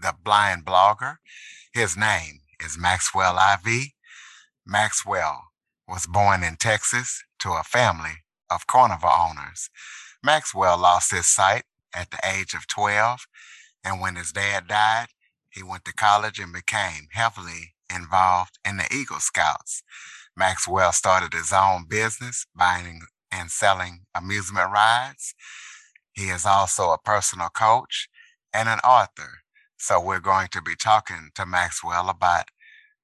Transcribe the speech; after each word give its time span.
the 0.00 0.14
blind 0.24 0.64
blogger. 0.64 1.16
His 1.72 1.96
name 1.96 2.40
is 2.60 2.78
Maxwell 2.78 3.38
Ivy. 3.38 3.94
Maxwell 4.66 5.44
was 5.86 6.06
born 6.06 6.42
in 6.42 6.56
Texas 6.56 7.22
to 7.40 7.50
a 7.50 7.62
family 7.62 8.22
of 8.50 8.66
carnival 8.66 9.10
owners. 9.10 9.70
Maxwell 10.22 10.78
lost 10.78 11.12
his 11.12 11.26
sight 11.26 11.64
at 11.94 12.10
the 12.10 12.18
age 12.24 12.54
of 12.54 12.66
12, 12.66 13.20
and 13.84 14.00
when 14.00 14.16
his 14.16 14.32
dad 14.32 14.68
died, 14.68 15.06
he 15.48 15.62
went 15.62 15.84
to 15.84 15.94
college 15.94 16.38
and 16.38 16.52
became 16.52 17.08
heavily 17.12 17.74
involved 17.94 18.58
in 18.66 18.76
the 18.76 18.86
Eagle 18.94 19.20
Scouts. 19.20 19.82
Maxwell 20.36 20.92
started 20.92 21.32
his 21.32 21.52
own 21.52 21.86
business, 21.88 22.46
buying 22.54 23.00
and 23.32 23.50
selling 23.50 24.00
amusement 24.14 24.70
rides. 24.70 25.34
He 26.12 26.28
is 26.28 26.44
also 26.44 26.90
a 26.90 26.98
personal 26.98 27.48
coach 27.48 28.08
and 28.52 28.68
an 28.68 28.78
author. 28.80 29.40
So 29.78 30.00
we're 30.00 30.20
going 30.20 30.48
to 30.52 30.62
be 30.62 30.74
talking 30.74 31.30
to 31.36 31.46
Maxwell 31.46 32.08
about 32.08 32.46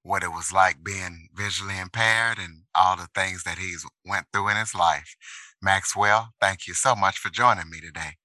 what 0.03 0.23
it 0.23 0.33
was 0.33 0.53
like 0.53 0.85
being 0.85 1.29
visually 1.35 1.79
impaired 1.79 2.39
and 2.39 2.65
all 2.75 2.97
the 2.97 3.09
things 3.15 3.45
that 3.45 3.59
he's 3.59 3.87
went 4.05 4.27
through 4.33 4.51
in 4.51 4.57
his 4.57 4.75
life. 4.75 5.17
Maxwell, 5.63 6.35
thank 6.41 6.67
you 6.67 6.75
so 6.75 6.95
much 6.95 7.19
for 7.19 7.31
joining 7.31 7.71
me 7.71 7.81
today. 7.81 8.17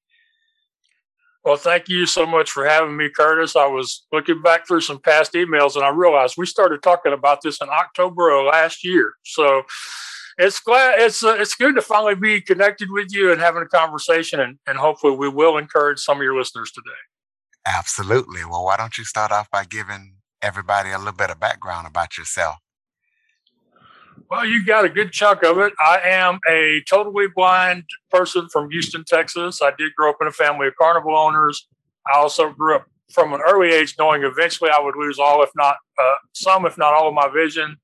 Well, 1.45 1.56
thank 1.56 1.88
you 1.88 2.06
so 2.06 2.25
much 2.25 2.52
for 2.52 2.66
having 2.66 2.97
me, 2.97 3.09
Curtis. 3.09 3.56
I 3.56 3.67
was 3.67 4.06
looking 4.11 4.41
back 4.41 4.67
through 4.67 4.81
some 4.81 5.00
past 5.00 5.34
emails 5.34 5.75
and 5.75 5.86
I 5.86 5.89
realized 5.89 6.36
we 6.38 6.45
started 6.45 6.84
talking 6.84 7.13
about 7.13 7.41
this 7.41 7.61
in 7.61 7.69
October 7.69 8.30
of 8.31 8.47
last 8.47 8.84
year. 8.84 9.13
So 9.23 9.63
it's 10.38 10.59
glad 10.59 11.00
it's 11.00 11.23
uh, 11.23 11.36
it's 11.38 11.56
good 11.56 11.75
to 11.75 11.81
finally 11.81 12.16
be 12.16 12.41
connected 12.41 12.89
with 12.91 13.13
you 13.13 13.31
and 13.31 13.41
having 13.41 13.61
a 13.61 13.67
conversation, 13.67 14.39
and, 14.39 14.58
and 14.66 14.78
hopefully 14.78 15.16
we 15.16 15.28
will 15.28 15.58
encourage 15.58 16.00
some 16.00 16.17
of 16.17 16.23
your 16.23 16.38
listeners 16.38 16.72
today. 16.72 16.91
Absolutely. 17.70 18.44
Well, 18.44 18.66
why 18.66 18.78
don't 18.78 18.98
you 18.98 19.03
start 19.03 19.31
off 19.31 19.50
by 19.52 19.64
giving 19.64 20.16
everybody 20.42 20.89
a 20.89 20.98
little 20.98 21.14
bit 21.14 21.30
of 21.30 21.39
background 21.39 21.86
about 21.86 22.17
yourself? 22.17 22.56
Well, 24.30 24.45
you 24.45 24.66
got 24.66 24.86
a 24.86 24.89
good 24.89 25.12
chunk 25.12 25.44
of 25.44 25.59
it. 25.59 25.73
I 25.80 26.00
am 26.03 26.40
a 26.50 26.81
totally 26.90 27.28
blind 27.28 27.84
person 28.09 28.47
from 28.52 28.72
Houston, 28.72 29.03
Texas. 29.06 29.62
I 29.62 29.72
did 29.78 29.94
grow 29.95 30.09
up 30.09 30.17
in 30.20 30.28
a 30.28 30.31
family 30.31 30.67
of 30.67 30.75
carnival 30.78 31.16
owners. 31.16 31.67
I 32.12 32.17
also 32.17 32.52
grew 32.52 32.75
up 32.75 32.88
from 33.12 33.34
an 33.34 33.42
early 33.47 33.70
age 33.70 33.95
knowing 34.00 34.23
eventually 34.23 34.72
I 34.72 34.80
would 34.80 34.95
lose 34.95 35.20
all, 35.20 35.44
if 35.44 35.50
not 35.56 35.75
uh, 36.02 36.16
some, 36.34 36.66
if 36.66 36.78
not 36.78 36.94
all 36.94 37.09
of 37.09 37.14
my 37.14 37.28
vision. 37.28 37.78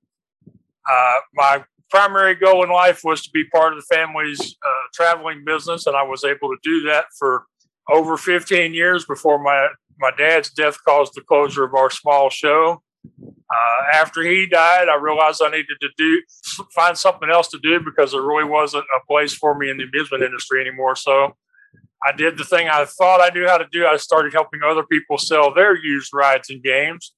Uh, 0.91 1.13
my 1.33 1.63
primary 1.89 2.35
goal 2.35 2.63
in 2.63 2.69
life 2.69 3.01
was 3.03 3.21
to 3.23 3.29
be 3.31 3.43
part 3.45 3.73
of 3.73 3.79
the 3.79 3.95
family's 3.95 4.39
uh, 4.39 4.87
traveling 4.93 5.43
business, 5.45 5.85
and 5.85 5.95
I 5.95 6.03
was 6.03 6.23
able 6.23 6.49
to 6.49 6.57
do 6.63 6.81
that 6.83 7.05
for 7.17 7.45
over 7.89 8.17
15 8.17 8.73
years 8.73 9.05
before 9.05 9.41
my 9.41 9.69
my 9.97 10.11
dad's 10.17 10.49
death 10.49 10.77
caused 10.85 11.13
the 11.15 11.21
closure 11.21 11.63
of 11.63 11.73
our 11.73 11.89
small 11.89 12.29
show. 12.29 12.81
Uh, 13.23 13.81
after 13.93 14.23
he 14.23 14.45
died, 14.45 14.89
I 14.89 14.97
realized 14.99 15.41
I 15.41 15.49
needed 15.49 15.77
to 15.79 15.89
do 15.97 16.21
find 16.73 16.97
something 16.97 17.29
else 17.29 17.47
to 17.49 17.59
do 17.59 17.79
because 17.79 18.11
there 18.11 18.21
really 18.21 18.49
wasn't 18.49 18.83
a 18.95 19.05
place 19.07 19.33
for 19.33 19.57
me 19.57 19.69
in 19.69 19.77
the 19.77 19.83
amusement 19.83 20.23
industry 20.23 20.59
anymore. 20.59 20.95
So 20.95 21.35
I 22.05 22.11
did 22.11 22.37
the 22.37 22.43
thing 22.43 22.67
I 22.67 22.85
thought 22.85 23.21
I 23.21 23.33
knew 23.33 23.47
how 23.47 23.57
to 23.57 23.67
do. 23.71 23.85
I 23.85 23.97
started 23.97 24.33
helping 24.33 24.61
other 24.63 24.83
people 24.83 25.17
sell 25.17 25.53
their 25.53 25.75
used 25.75 26.13
rides 26.13 26.49
and 26.49 26.61
games. 26.61 27.13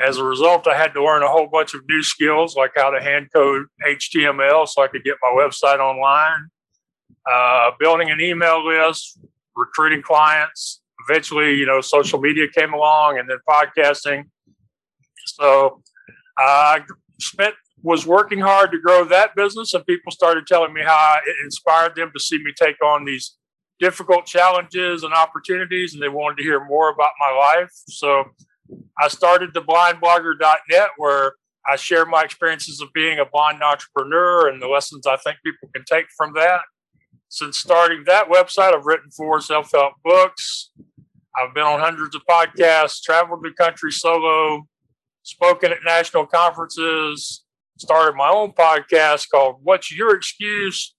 As 0.00 0.18
a 0.18 0.24
result, 0.24 0.66
I 0.66 0.76
had 0.76 0.94
to 0.94 1.04
learn 1.04 1.22
a 1.22 1.28
whole 1.28 1.48
bunch 1.48 1.74
of 1.74 1.82
new 1.88 2.02
skills 2.02 2.56
like 2.56 2.72
how 2.76 2.90
to 2.90 3.00
hand 3.00 3.28
code 3.32 3.66
HTML 3.86 4.66
so 4.66 4.82
I 4.82 4.88
could 4.88 5.04
get 5.04 5.16
my 5.22 5.28
website 5.28 5.78
online, 5.78 6.48
uh, 7.30 7.70
building 7.78 8.10
an 8.10 8.20
email 8.20 8.66
list, 8.66 9.18
recruiting 9.56 10.02
clients. 10.02 10.80
Eventually, 11.08 11.54
you 11.54 11.66
know, 11.66 11.80
social 11.80 12.20
media 12.20 12.46
came 12.54 12.72
along 12.72 13.18
and 13.18 13.28
then 13.28 13.38
podcasting. 13.48 14.24
So 15.26 15.82
uh, 16.40 16.42
I 16.42 16.80
spent 17.20 17.54
was 17.82 18.06
working 18.06 18.38
hard 18.38 18.70
to 18.70 18.78
grow 18.78 19.04
that 19.04 19.34
business, 19.34 19.74
and 19.74 19.84
people 19.86 20.12
started 20.12 20.46
telling 20.46 20.72
me 20.72 20.82
how 20.84 21.18
it 21.26 21.34
inspired 21.44 21.96
them 21.96 22.12
to 22.14 22.20
see 22.20 22.38
me 22.38 22.52
take 22.56 22.82
on 22.84 23.04
these 23.04 23.36
difficult 23.80 24.24
challenges 24.24 25.02
and 25.02 25.12
opportunities, 25.12 25.92
and 25.92 26.02
they 26.02 26.08
wanted 26.08 26.36
to 26.36 26.44
hear 26.44 26.64
more 26.64 26.90
about 26.90 27.10
my 27.18 27.30
life. 27.30 27.70
So 27.88 28.24
I 29.00 29.08
started 29.08 29.52
the 29.52 29.62
blindblogger.net 29.62 30.90
where 30.96 31.34
I 31.68 31.76
share 31.76 32.06
my 32.06 32.22
experiences 32.22 32.80
of 32.80 32.92
being 32.92 33.18
a 33.18 33.24
blind 33.24 33.62
entrepreneur 33.62 34.48
and 34.48 34.62
the 34.62 34.68
lessons 34.68 35.06
I 35.06 35.16
think 35.16 35.38
people 35.44 35.68
can 35.74 35.84
take 35.84 36.06
from 36.16 36.32
that. 36.34 36.60
Since 37.32 37.58
starting 37.58 38.04
that 38.06 38.28
website, 38.28 38.74
I've 38.74 38.84
written 38.84 39.10
four 39.10 39.40
self 39.40 39.72
help 39.72 39.94
books. 40.04 40.70
I've 41.34 41.54
been 41.54 41.64
on 41.64 41.80
hundreds 41.80 42.14
of 42.14 42.22
podcasts, 42.28 43.02
traveled 43.02 43.42
the 43.42 43.52
country 43.52 43.90
solo, 43.90 44.66
spoken 45.22 45.72
at 45.72 45.78
national 45.82 46.26
conferences, 46.26 47.42
started 47.78 48.16
my 48.16 48.28
own 48.28 48.52
podcast 48.52 49.30
called 49.30 49.56
What's 49.62 49.90
Your 49.90 50.14
Excuse? 50.14 50.94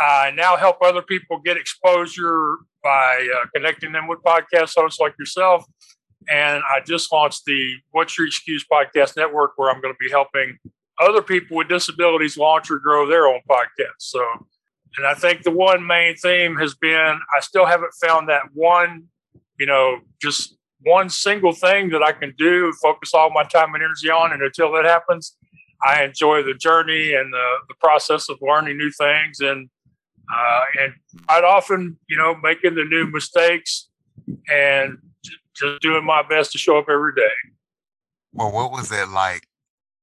I 0.00 0.30
now 0.34 0.56
help 0.56 0.78
other 0.82 1.02
people 1.02 1.40
get 1.44 1.58
exposure 1.58 2.56
by 2.82 3.28
uh, 3.36 3.46
connecting 3.54 3.92
them 3.92 4.08
with 4.08 4.20
podcast 4.20 4.72
hosts 4.74 4.98
like 4.98 5.14
yourself 5.18 5.66
and 6.28 6.62
I 6.68 6.80
just 6.86 7.12
launched 7.12 7.44
the 7.44 7.74
What's 7.90 8.16
Your 8.18 8.26
Excuse 8.26 8.64
Podcast 8.70 9.16
Network, 9.16 9.52
where 9.56 9.70
I'm 9.70 9.80
going 9.80 9.94
to 9.94 9.98
be 9.98 10.10
helping 10.10 10.58
other 11.00 11.22
people 11.22 11.56
with 11.56 11.68
disabilities 11.68 12.36
launch 12.36 12.70
or 12.70 12.78
grow 12.78 13.08
their 13.08 13.26
own 13.26 13.40
podcast. 13.48 13.98
So, 13.98 14.24
and 14.96 15.06
I 15.06 15.14
think 15.14 15.42
the 15.42 15.50
one 15.50 15.86
main 15.86 16.16
theme 16.16 16.56
has 16.56 16.74
been 16.74 17.20
I 17.36 17.40
still 17.40 17.66
haven't 17.66 17.92
found 18.02 18.28
that 18.28 18.42
one, 18.52 19.04
you 19.58 19.66
know, 19.66 19.98
just 20.20 20.56
one 20.82 21.08
single 21.08 21.52
thing 21.52 21.90
that 21.90 22.02
I 22.02 22.12
can 22.12 22.34
do, 22.36 22.72
focus 22.82 23.12
all 23.14 23.30
my 23.30 23.44
time 23.44 23.74
and 23.74 23.82
energy 23.82 24.10
on. 24.10 24.32
And 24.32 24.42
until 24.42 24.72
that 24.72 24.84
happens, 24.84 25.36
I 25.84 26.04
enjoy 26.04 26.42
the 26.42 26.54
journey 26.54 27.14
and 27.14 27.32
the, 27.32 27.54
the 27.68 27.74
process 27.80 28.28
of 28.28 28.38
learning 28.40 28.78
new 28.78 28.90
things. 28.90 29.40
And, 29.40 29.68
uh, 30.34 30.62
and 30.80 30.94
I'd 31.28 31.44
often, 31.44 31.98
you 32.08 32.16
know, 32.16 32.34
making 32.42 32.74
the 32.74 32.84
new 32.84 33.06
mistakes 33.10 33.88
and 34.50 34.98
just 35.54 35.80
doing 35.80 36.04
my 36.04 36.22
best 36.28 36.52
to 36.52 36.58
show 36.58 36.78
up 36.78 36.86
every 36.90 37.14
day. 37.14 37.32
Well, 38.32 38.52
what 38.52 38.70
was 38.70 38.90
it 38.90 39.08
like 39.08 39.46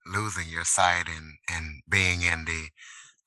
losing 0.05 0.49
your 0.49 0.65
sight 0.65 1.05
and, 1.07 1.33
and 1.51 1.81
being 1.89 2.21
in 2.21 2.45
the 2.45 2.67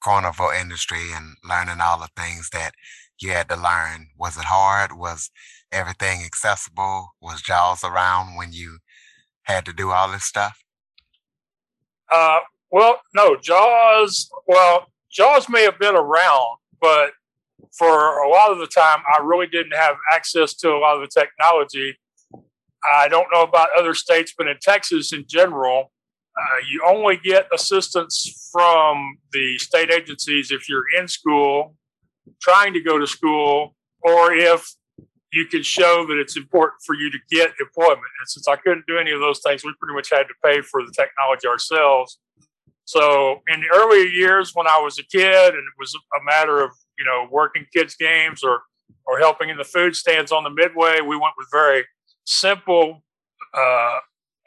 carnival 0.02 0.48
industry 0.48 1.12
and 1.14 1.36
learning 1.48 1.80
all 1.80 1.98
the 1.98 2.08
things 2.16 2.50
that 2.50 2.72
you 3.20 3.30
had 3.30 3.48
to 3.48 3.56
learn? 3.56 4.08
Was 4.18 4.36
it 4.36 4.44
hard? 4.44 4.92
Was 4.96 5.30
everything 5.72 6.22
accessible? 6.24 7.10
Was 7.20 7.42
Jaws 7.42 7.84
around 7.84 8.36
when 8.36 8.52
you 8.52 8.78
had 9.42 9.64
to 9.66 9.72
do 9.72 9.90
all 9.90 10.10
this 10.10 10.24
stuff? 10.24 10.58
Uh, 12.12 12.40
well, 12.70 13.00
no, 13.14 13.36
Jaws, 13.36 14.30
well, 14.46 14.86
Jaws 15.10 15.48
may 15.48 15.62
have 15.62 15.78
been 15.78 15.94
around, 15.94 16.58
but 16.80 17.12
for 17.76 18.18
a 18.22 18.28
lot 18.28 18.50
of 18.50 18.58
the 18.58 18.66
time, 18.66 19.00
I 19.06 19.22
really 19.22 19.46
didn't 19.46 19.76
have 19.76 19.96
access 20.12 20.54
to 20.54 20.70
a 20.70 20.78
lot 20.78 20.96
of 20.96 21.02
the 21.02 21.20
technology 21.20 21.96
I 22.88 23.08
don't 23.08 23.28
know 23.32 23.42
about 23.42 23.68
other 23.76 23.94
states, 23.94 24.34
but 24.36 24.48
in 24.48 24.56
Texas 24.60 25.12
in 25.12 25.24
general, 25.28 25.92
uh, 26.40 26.58
you 26.70 26.82
only 26.86 27.18
get 27.22 27.46
assistance 27.52 28.48
from 28.50 29.18
the 29.32 29.58
state 29.58 29.90
agencies 29.90 30.50
if 30.50 30.68
you're 30.68 30.84
in 30.98 31.06
school, 31.06 31.76
trying 32.40 32.72
to 32.72 32.80
go 32.80 32.98
to 32.98 33.06
school, 33.06 33.74
or 34.02 34.32
if 34.32 34.74
you 35.32 35.46
can 35.46 35.62
show 35.62 36.06
that 36.08 36.18
it's 36.18 36.36
important 36.36 36.80
for 36.84 36.94
you 36.94 37.10
to 37.10 37.18
get 37.30 37.52
employment. 37.60 38.00
And 38.20 38.28
since 38.28 38.48
I 38.48 38.56
couldn't 38.56 38.86
do 38.86 38.98
any 38.98 39.12
of 39.12 39.20
those 39.20 39.40
things, 39.40 39.64
we 39.64 39.72
pretty 39.78 39.94
much 39.94 40.10
had 40.10 40.24
to 40.24 40.34
pay 40.44 40.60
for 40.62 40.82
the 40.82 40.92
technology 40.96 41.46
ourselves. 41.46 42.18
So 42.84 43.40
in 43.46 43.60
the 43.60 43.68
earlier 43.72 44.06
years 44.06 44.52
when 44.54 44.66
I 44.66 44.80
was 44.80 44.98
a 44.98 45.04
kid 45.04 45.54
and 45.54 45.58
it 45.58 45.74
was 45.78 45.94
a 45.94 46.24
matter 46.24 46.64
of, 46.64 46.70
you 46.98 47.04
know, 47.04 47.28
working 47.30 47.66
kids 47.72 47.94
games 47.94 48.42
or 48.42 48.62
or 49.06 49.18
helping 49.18 49.48
in 49.48 49.56
the 49.56 49.64
food 49.64 49.94
stands 49.94 50.32
on 50.32 50.44
the 50.44 50.50
midway, 50.50 51.00
we 51.00 51.16
went 51.16 51.34
with 51.38 51.48
very 51.52 51.84
simple 52.24 53.02
uh, 53.54 53.98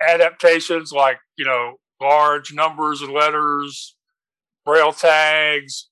adaptations 0.02 0.92
like 0.92 1.20
you 1.38 1.46
know 1.46 1.78
large 2.02 2.54
numbers 2.54 3.02
and 3.02 3.14
letters, 3.14 3.96
braille 4.66 4.94
tags, 4.94 5.90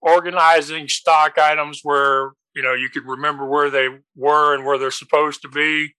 organizing 0.00 0.88
stock 0.88 1.38
items 1.38 1.80
where 1.82 2.32
you 2.54 2.62
know 2.62 2.74
you 2.74 2.88
could 2.88 3.06
remember 3.06 3.46
where 3.46 3.70
they 3.70 3.88
were 4.14 4.54
and 4.54 4.64
where 4.64 4.78
they're 4.78 4.90
supposed 4.90 5.42
to 5.42 5.48
be. 5.48 5.94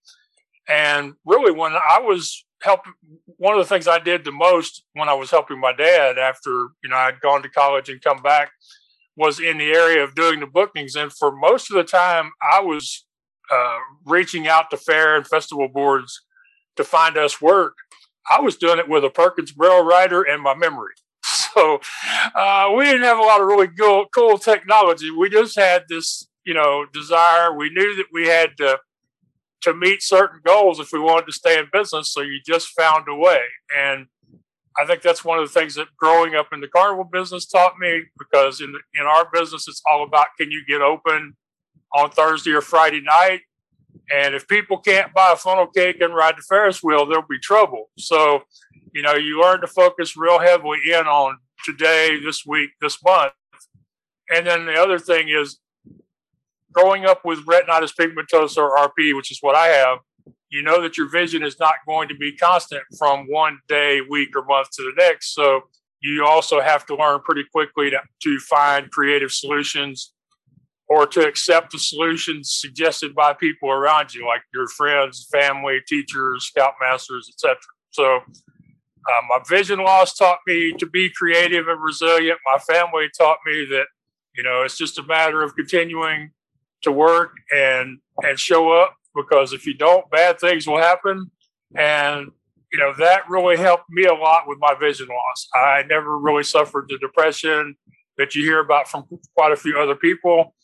And 0.70 1.14
really, 1.26 1.52
when 1.52 1.74
I 1.74 2.00
was 2.00 2.46
helping, 2.62 2.94
one 3.38 3.58
of 3.58 3.60
the 3.60 3.70
things 3.70 3.88
I 3.88 4.00
did 4.00 4.26
the 4.26 4.32
most 4.32 4.84
when 4.94 5.10
I 5.10 5.14
was 5.14 5.32
helping 5.32 5.60
my 5.60 5.74
dad 5.74 6.18
after 6.18 6.50
you 6.84 6.90
know 6.90 6.98
I'd 6.98 7.22
gone 7.22 7.44
to 7.44 7.50
college 7.50 7.90
and 7.90 8.02
come 8.02 8.22
back 8.22 8.52
was 9.18 9.40
in 9.40 9.58
the 9.58 9.72
area 9.72 10.04
of 10.04 10.16
doing 10.16 10.40
the 10.40 10.46
bookings. 10.46 10.96
And 10.96 11.12
for 11.12 11.36
most 11.36 11.72
of 11.72 11.76
the 11.76 11.84
time, 11.84 12.32
I 12.42 12.62
was 12.62 13.06
uh, 13.52 13.78
reaching 14.06 14.48
out 14.48 14.70
to 14.70 14.78
fair 14.78 15.18
and 15.18 15.26
festival 15.26 15.68
boards 15.68 16.22
to 16.76 16.84
find 16.84 17.18
us 17.18 17.42
work. 17.42 17.74
I 18.30 18.42
was 18.42 18.58
doing 18.58 18.80
it 18.80 18.90
with 18.90 19.04
a 19.04 19.10
Perkins 19.10 19.52
Braille 19.52 19.86
writer 19.86 20.24
and 20.24 20.42
my 20.42 20.56
memory. 20.56 20.94
So 21.56 21.80
uh, 22.36 22.72
we 22.78 22.86
didn't 22.86 23.04
have 23.04 23.18
a 23.18 23.24
lot 23.24 23.42
of 23.42 23.48
really 23.48 23.68
cool, 23.68 24.06
cool 24.14 24.38
technology. 24.38 25.10
We 25.10 25.28
just 25.28 25.58
had 25.58 25.86
this, 25.90 26.28
you 26.46 26.54
know, 26.54 26.86
desire. 26.94 27.52
We 27.52 27.72
knew 27.72 27.96
that 27.96 28.06
we 28.14 28.28
had 28.28 28.52
to 28.58 28.78
to 29.62 29.74
meet 29.74 30.04
certain 30.04 30.40
goals 30.46 30.80
if 30.80 30.92
we 30.94 31.00
wanted 31.00 31.26
to 31.26 31.32
stay 31.32 31.58
in 31.58 31.66
business. 31.74 32.14
So 32.14 32.22
you 32.22 32.40
just 32.46 32.68
found 32.70 33.06
a 33.10 33.16
way. 33.16 33.42
And 33.76 34.06
I 34.78 34.86
think 34.86 35.02
that's 35.02 35.26
one 35.26 35.40
of 35.40 35.52
the 35.52 35.60
things 35.60 35.76
that 35.76 35.88
growing 35.98 36.36
up 36.36 36.50
in 36.54 36.62
the 36.62 36.68
carnival 36.68 37.06
business 37.06 37.48
taught 37.48 37.80
me 37.80 38.04
because 38.20 38.62
in 38.62 38.76
in 38.94 39.06
our 39.06 39.28
business 39.34 39.68
it's 39.68 39.82
all 39.90 40.04
about 40.04 40.28
can 40.40 40.52
you 40.52 40.64
get 40.68 40.82
open 40.82 41.36
on 41.94 42.12
Thursday 42.12 42.52
or 42.52 42.62
Friday 42.62 43.02
night 43.02 43.42
and 44.14 44.36
if 44.36 44.48
people 44.48 44.78
can't 44.78 45.14
buy 45.14 45.34
a 45.34 45.36
funnel 45.36 45.68
cake 45.68 46.02
and 46.02 46.16
ride 46.16 46.38
the 46.38 46.42
Ferris 46.42 46.82
wheel, 46.82 47.06
there'll 47.06 47.26
be 47.28 47.40
trouble. 47.40 47.90
So, 47.98 48.44
you 48.94 49.02
know, 49.02 49.16
you 49.16 49.42
learn 49.42 49.62
to 49.62 49.68
focus 49.68 50.16
real 50.16 50.40
heavily 50.40 50.80
in 50.88 51.08
on 51.08 51.38
today, 51.66 52.18
this 52.24 52.46
week, 52.46 52.70
this 52.82 53.04
month. 53.04 53.34
And 54.34 54.48
then 54.48 54.66
the 54.66 54.76
other 54.76 55.00
thing 55.00 55.28
is 55.30 55.60
growing 56.72 57.06
up 57.06 57.26
with 57.26 57.46
retinitis 57.46 57.94
pigmentosa 58.00 58.58
or 58.58 58.78
RP, 58.78 59.16
which 59.16 59.32
is 59.32 59.40
what 59.42 59.56
I 59.56 59.68
have, 59.68 60.00
you 60.50 60.64
know 60.64 60.82
that 60.82 60.98
your 60.98 61.10
vision 61.10 61.44
is 61.44 61.60
not 61.60 61.76
going 61.86 62.08
to 62.08 62.16
be 62.16 62.36
constant 62.36 62.84
from 62.98 63.26
one 63.28 63.60
day, 63.68 64.02
week, 64.10 64.30
or 64.36 64.46
month 64.46 64.70
to 64.72 64.84
the 64.84 64.94
next. 64.98 65.34
So 65.34 65.62
you 66.02 66.26
also 66.26 66.62
have 66.62 66.86
to 66.86 66.96
learn 66.96 67.20
pretty 67.22 67.44
quickly 67.52 67.90
to, 67.90 68.00
to 68.24 68.40
find 68.40 68.90
creative 68.92 69.32
solutions 69.32 70.14
or 70.90 71.06
to 71.06 71.28
accept 71.28 71.72
the 71.72 71.80
solutions 71.80 72.52
suggested 72.52 73.14
by 73.14 73.34
people 73.34 73.70
around 73.70 74.14
you, 74.14 74.26
like 74.26 74.42
your 74.54 74.68
friends, 74.68 75.28
family, 75.32 75.80
teachers, 75.88 76.50
scoutmasters, 76.56 77.30
etc. 77.30 77.58
So, 77.92 78.18
uh, 78.18 79.22
my 79.30 79.40
vision 79.48 79.80
loss 79.80 80.14
taught 80.14 80.40
me 80.46 80.74
to 80.78 80.86
be 80.86 81.10
creative 81.10 81.68
and 81.68 81.82
resilient. 81.82 82.40
My 82.46 82.58
family 82.58 83.08
taught 83.18 83.38
me 83.46 83.66
that 83.70 83.88
you 84.36 84.44
know 84.44 84.64
it's 84.64 84.78
just 84.78 85.00
a 85.00 85.04
matter 85.04 85.44
of 85.44 85.56
continuing 85.56 86.32
to 86.84 86.92
work 86.92 87.32
and 87.54 88.00
and 88.24 88.40
show 88.40 88.72
up 88.72 88.96
because 89.16 89.54
if 89.54 89.66
you 89.66 89.74
don't, 89.74 90.10
bad 90.10 90.40
things 90.40 90.68
will 90.68 90.78
happen. 90.78 91.32
And 91.76 92.32
you 92.72 92.80
know 92.80 92.94
that 93.00 93.30
really 93.30 93.58
helped 93.58 93.90
me 93.90 94.06
a 94.06 94.14
lot 94.14 94.48
with 94.48 94.58
my 94.60 94.74
vision 94.80 95.08
loss. 95.08 95.48
I 95.54 95.84
never 95.90 96.18
really 96.18 96.44
suffered 96.44 96.88
the 96.90 96.98
depression 96.98 97.76
that 98.18 98.36
you 98.36 98.44
hear 98.44 98.60
about 98.60 98.88
from 98.88 99.06
quite 99.36 99.52
a 99.52 99.56
few 99.56 99.78
other 99.80 99.96
people. 99.96 100.56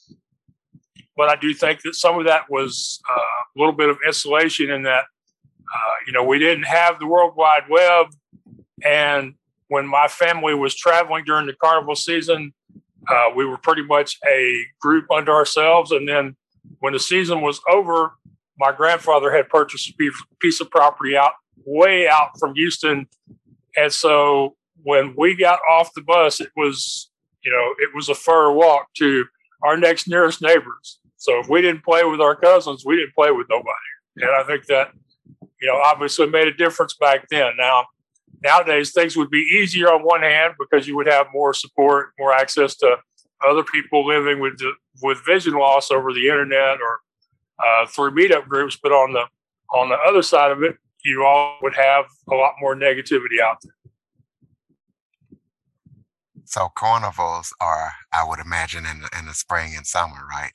But 1.15 1.30
I 1.30 1.36
do 1.36 1.54
think 1.54 1.81
that 1.83 1.95
some 1.95 2.18
of 2.19 2.25
that 2.25 2.50
was 2.50 3.00
uh, 3.10 3.19
a 3.56 3.60
little 3.60 3.74
bit 3.74 3.89
of 3.89 3.98
insulation 4.06 4.71
in 4.71 4.83
that, 4.83 5.06
uh, 5.74 5.95
you 6.07 6.13
know, 6.13 6.24
we 6.24 6.39
didn't 6.39 6.63
have 6.63 7.00
the 7.00 7.07
World 7.07 7.33
Wide 7.36 7.63
Web. 7.69 8.07
And 8.83 9.36
when 9.68 9.88
my 9.88 10.07
family 10.07 10.54
was 10.54 10.75
traveling 10.75 11.24
during 11.25 11.45
the 11.45 11.54
carnival 11.54 11.95
season, 11.95 12.54
uh, 13.07 13.30
we 13.36 13.45
were 13.45 13.57
pretty 13.57 13.83
much 13.83 14.18
a 14.27 14.63
group 14.81 15.10
unto 15.12 15.31
ourselves. 15.31 15.92
And 15.92 16.07
then 16.07 16.36
when 16.80 16.94
the 16.94 17.00
season 17.00 17.42
was 17.42 17.62
over, 17.69 18.13
my 18.57 18.71
grandfather 18.71 19.31
had 19.31 19.50
purchased 19.50 19.89
a 19.89 20.12
piece 20.39 20.62
of 20.62 20.69
property 20.69 21.16
out 21.16 21.33
way 21.66 22.07
out 22.07 22.38
from 22.39 22.56
Houston. 22.56 23.07
And 23.75 23.92
so 23.92 24.56
when 24.83 25.16
we 25.18 25.36
got 25.36 25.59
off 25.69 25.94
the 25.94 26.01
bus, 26.01 26.42
it 26.42 26.51
was 26.56 27.09
you 27.44 27.51
know, 27.51 27.74
it 27.80 27.94
was 27.94 28.09
a 28.09 28.16
fur 28.16 28.51
walk 28.51 28.94
to 28.95 29.25
our 29.62 29.77
next 29.77 30.07
nearest 30.07 30.42
neighbors. 30.42 31.00
So 31.23 31.39
if 31.39 31.47
we 31.47 31.61
didn't 31.61 31.85
play 31.85 32.03
with 32.03 32.19
our 32.19 32.35
cousins, 32.35 32.83
we 32.85 32.97
didn't 32.97 33.15
play 33.15 33.31
with 33.31 33.47
nobody. 33.49 33.71
And 34.17 34.29
I 34.29 34.43
think 34.43 34.65
that, 34.65 34.91
you 35.61 35.67
know, 35.69 35.77
obviously 35.77 36.27
made 36.27 36.49
a 36.49 36.53
difference 36.53 36.95
back 36.95 37.29
then. 37.29 37.53
Now, 37.57 37.85
nowadays 38.43 38.91
things 38.91 39.15
would 39.15 39.29
be 39.29 39.37
easier 39.61 39.87
on 39.87 40.01
one 40.01 40.21
hand 40.21 40.55
because 40.59 40.85
you 40.85 40.97
would 40.97 41.07
have 41.07 41.27
more 41.33 41.53
support, 41.53 42.09
more 42.19 42.33
access 42.33 42.75
to 42.75 42.97
other 43.47 43.63
people 43.63 44.05
living 44.05 44.41
with 44.41 44.59
with 45.01 45.17
vision 45.25 45.53
loss 45.53 45.91
over 45.91 46.11
the 46.11 46.27
internet 46.27 46.79
or 46.81 46.99
uh, 47.65 47.85
through 47.87 48.11
meetup 48.11 48.49
groups. 48.49 48.77
But 48.83 48.91
on 48.91 49.13
the 49.13 49.23
on 49.73 49.87
the 49.87 49.97
other 50.05 50.23
side 50.23 50.51
of 50.51 50.61
it, 50.61 50.75
you 51.05 51.23
all 51.23 51.57
would 51.61 51.75
have 51.75 52.03
a 52.29 52.35
lot 52.35 52.55
more 52.59 52.75
negativity 52.75 53.39
out 53.41 53.59
there. 53.63 53.75
So 56.43 56.67
carnivals 56.75 57.53
are, 57.61 57.93
I 58.11 58.27
would 58.27 58.39
imagine, 58.39 58.85
in 58.85 58.99
the, 58.99 59.09
in 59.17 59.25
the 59.25 59.33
spring 59.33 59.71
and 59.77 59.87
summer, 59.87 60.27
right? 60.29 60.51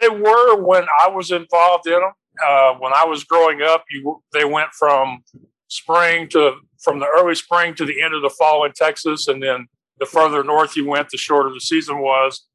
They 0.00 0.08
were 0.08 0.62
when 0.62 0.86
I 1.00 1.08
was 1.08 1.30
involved 1.30 1.86
in 1.86 1.92
them. 1.92 2.12
Uh, 2.44 2.74
when 2.78 2.92
I 2.94 3.04
was 3.04 3.24
growing 3.24 3.60
up, 3.62 3.84
you 3.90 4.22
they 4.32 4.44
went 4.44 4.70
from 4.72 5.22
spring 5.68 6.28
to 6.28 6.54
from 6.78 6.98
the 6.98 7.06
early 7.06 7.34
spring 7.34 7.74
to 7.74 7.84
the 7.84 8.02
end 8.02 8.14
of 8.14 8.22
the 8.22 8.30
fall 8.30 8.64
in 8.64 8.72
Texas, 8.72 9.28
and 9.28 9.42
then 9.42 9.66
the 9.98 10.06
further 10.06 10.42
north 10.42 10.76
you 10.76 10.86
went, 10.86 11.10
the 11.10 11.18
shorter 11.18 11.50
the 11.52 11.60
season 11.60 11.98
was. 11.98 12.46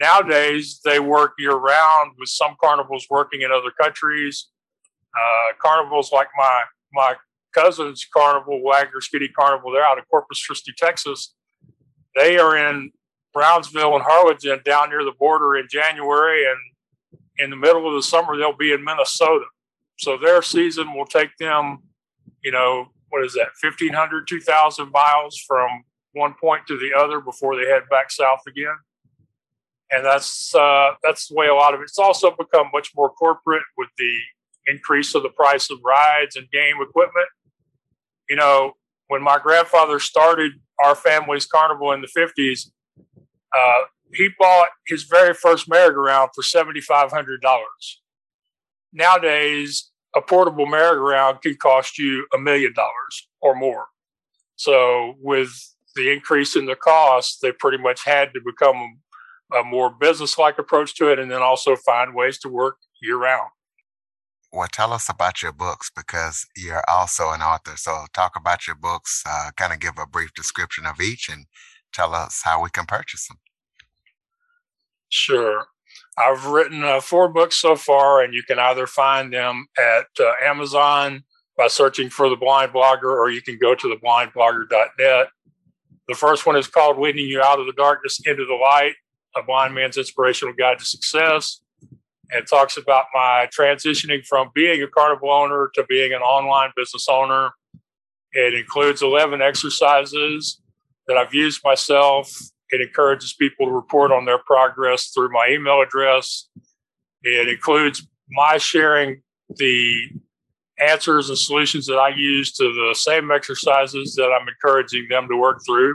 Nowadays, 0.00 0.80
they 0.84 1.00
work 1.00 1.32
year 1.38 1.54
round, 1.54 2.12
with 2.18 2.28
some 2.28 2.56
carnivals 2.60 3.06
working 3.10 3.42
in 3.42 3.50
other 3.50 3.70
countries. 3.80 4.48
Uh, 5.16 5.54
carnivals 5.60 6.12
like 6.12 6.28
my 6.36 6.62
my 6.92 7.14
cousin's 7.54 8.06
carnival, 8.12 8.62
Wagner's 8.62 9.08
Kitty 9.08 9.28
Carnival, 9.28 9.70
they're 9.72 9.84
out 9.84 9.98
of 9.98 10.08
Corpus 10.08 10.44
Christi, 10.44 10.72
Texas. 10.76 11.34
They 12.16 12.38
are 12.38 12.56
in 12.56 12.90
Brownsville 13.32 13.94
and 13.94 14.04
Harlingen 14.04 14.60
down 14.64 14.90
near 14.90 15.04
the 15.04 15.12
border 15.18 15.56
in 15.56 15.66
January, 15.68 16.44
and 16.44 16.58
in 17.38 17.50
the 17.50 17.56
middle 17.56 17.86
of 17.88 17.94
the 17.94 18.02
summer, 18.02 18.36
they'll 18.36 18.56
be 18.56 18.72
in 18.72 18.84
Minnesota. 18.84 19.46
So 19.98 20.16
their 20.16 20.42
season 20.42 20.94
will 20.94 21.06
take 21.06 21.36
them, 21.38 21.78
you 22.42 22.52
know, 22.52 22.88
what 23.10 23.24
is 23.24 23.34
that, 23.34 23.50
1,500, 23.60 24.26
2,000 24.26 24.90
miles 24.90 25.38
from 25.46 25.84
one 26.12 26.34
point 26.40 26.66
to 26.68 26.78
the 26.78 26.92
other 26.98 27.20
before 27.20 27.56
they 27.56 27.68
head 27.68 27.82
back 27.90 28.10
south 28.10 28.40
again. 28.46 28.76
And 29.90 30.04
that's 30.04 30.54
uh, 30.54 30.92
that's 31.02 31.28
the 31.28 31.34
way 31.34 31.46
a 31.46 31.54
lot 31.54 31.74
of 31.74 31.80
it's 31.80 31.98
also 31.98 32.34
become 32.36 32.68
much 32.72 32.90
more 32.96 33.10
corporate 33.10 33.62
with 33.76 33.90
the 33.98 34.18
increase 34.66 35.14
of 35.14 35.22
the 35.22 35.28
price 35.28 35.70
of 35.70 35.78
rides 35.84 36.36
and 36.36 36.50
game 36.50 36.76
equipment 36.80 37.28
you 38.28 38.36
know, 38.36 38.72
when 39.08 39.22
my 39.22 39.38
grandfather 39.38 39.98
started 39.98 40.52
our 40.82 40.94
family's 40.94 41.46
carnival 41.46 41.92
in 41.92 42.00
the 42.00 42.08
50s, 42.08 42.70
uh, 43.56 43.82
he 44.16 44.28
bought 44.38 44.68
his 44.86 45.04
very 45.04 45.34
first 45.34 45.68
merry-go-round 45.68 46.30
for 46.34 46.42
$7,500. 46.42 47.38
Nowadays, 48.92 49.90
a 50.14 50.22
portable 50.22 50.66
merry-go-round 50.66 51.42
can 51.42 51.56
cost 51.56 51.98
you 51.98 52.26
a 52.34 52.38
million 52.38 52.72
dollars 52.74 53.28
or 53.40 53.54
more. 53.54 53.86
So, 54.56 55.14
with 55.20 55.50
the 55.96 56.12
increase 56.12 56.56
in 56.56 56.66
the 56.66 56.76
cost, 56.76 57.38
they 57.42 57.52
pretty 57.52 57.78
much 57.78 58.04
had 58.04 58.32
to 58.34 58.40
become 58.44 59.00
a 59.52 59.64
more 59.64 59.90
business-like 59.90 60.58
approach 60.58 60.94
to 60.96 61.10
it, 61.10 61.18
and 61.18 61.30
then 61.30 61.42
also 61.42 61.76
find 61.76 62.14
ways 62.14 62.38
to 62.38 62.48
work 62.48 62.76
year-round. 63.02 63.50
Well, 64.52 64.68
tell 64.72 64.92
us 64.92 65.08
about 65.08 65.42
your 65.42 65.52
books 65.52 65.90
because 65.94 66.46
you're 66.56 66.84
also 66.88 67.30
an 67.30 67.42
author. 67.42 67.76
So, 67.76 68.06
talk 68.14 68.32
about 68.36 68.68
your 68.68 68.76
books, 68.76 69.24
uh, 69.26 69.50
kind 69.56 69.72
of 69.72 69.80
give 69.80 69.98
a 69.98 70.06
brief 70.06 70.32
description 70.34 70.86
of 70.86 71.00
each, 71.00 71.28
and 71.28 71.46
tell 71.92 72.14
us 72.14 72.42
how 72.44 72.62
we 72.62 72.70
can 72.70 72.86
purchase 72.86 73.26
them. 73.26 73.38
Sure. 75.14 75.68
I've 76.18 76.46
written 76.46 76.82
uh, 76.82 77.00
four 77.00 77.28
books 77.28 77.56
so 77.56 77.76
far, 77.76 78.22
and 78.22 78.34
you 78.34 78.42
can 78.42 78.58
either 78.58 78.84
find 78.88 79.32
them 79.32 79.66
at 79.78 80.06
uh, 80.18 80.32
Amazon 80.44 81.22
by 81.56 81.68
searching 81.68 82.10
for 82.10 82.28
The 82.28 82.34
Blind 82.34 82.72
Blogger, 82.72 83.04
or 83.04 83.30
you 83.30 83.40
can 83.40 83.56
go 83.56 83.76
to 83.76 83.96
theblindblogger.net. 83.96 85.28
The 86.08 86.14
first 86.14 86.46
one 86.46 86.56
is 86.56 86.66
called 86.66 86.98
Leading 86.98 87.26
You 87.26 87.40
Out 87.42 87.60
of 87.60 87.66
the 87.66 87.72
Darkness 87.74 88.20
into 88.26 88.44
the 88.44 88.54
Light, 88.54 88.94
a 89.36 89.42
blind 89.44 89.72
man's 89.72 89.96
inspirational 89.96 90.52
guide 90.52 90.80
to 90.80 90.84
success 90.84 91.60
and 92.32 92.44
talks 92.48 92.76
about 92.76 93.04
my 93.14 93.48
transitioning 93.56 94.26
from 94.26 94.50
being 94.52 94.82
a 94.82 94.88
carnival 94.88 95.30
owner 95.30 95.70
to 95.74 95.84
being 95.84 96.12
an 96.12 96.22
online 96.22 96.70
business 96.74 97.06
owner. 97.08 97.50
It 98.32 98.54
includes 98.54 99.00
11 99.00 99.40
exercises 99.40 100.60
that 101.06 101.16
I've 101.16 101.34
used 101.34 101.60
myself. 101.64 102.32
It 102.74 102.80
encourages 102.80 103.32
people 103.34 103.66
to 103.66 103.72
report 103.72 104.10
on 104.10 104.24
their 104.24 104.38
progress 104.38 105.10
through 105.10 105.30
my 105.32 105.48
email 105.48 105.80
address. 105.80 106.48
It 107.22 107.48
includes 107.48 108.04
my 108.30 108.58
sharing 108.58 109.22
the 109.48 110.08
answers 110.80 111.28
and 111.28 111.38
solutions 111.38 111.86
that 111.86 111.98
I 111.98 112.08
use 112.08 112.52
to 112.54 112.64
the 112.64 112.96
same 112.98 113.30
exercises 113.30 114.16
that 114.16 114.28
I'm 114.32 114.48
encouraging 114.48 115.06
them 115.08 115.28
to 115.28 115.36
work 115.36 115.60
through. 115.64 115.94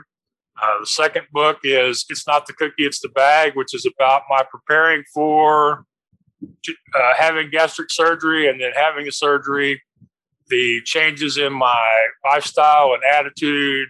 Uh, 0.62 0.80
the 0.80 0.88
second 0.88 1.26
book 1.34 1.60
is 1.64 2.06
It's 2.08 2.26
Not 2.26 2.48
the 2.48 2.54
Cookie, 2.54 2.86
It's 2.86 3.02
the 3.02 3.10
Bag, 3.10 3.56
which 3.56 3.74
is 3.76 3.86
about 3.86 4.24
my 4.30 4.44
preparing 4.50 5.04
for 5.14 5.84
uh, 6.42 7.14
having 7.18 7.50
gastric 7.50 7.92
surgery 7.92 8.48
and 8.48 8.62
then 8.62 8.72
having 8.74 9.04
the 9.04 9.12
surgery, 9.12 9.82
the 10.48 10.80
changes 10.86 11.38
in 11.38 11.52
my 11.52 12.08
lifestyle 12.24 12.94
and 12.94 13.04
attitude 13.04 13.90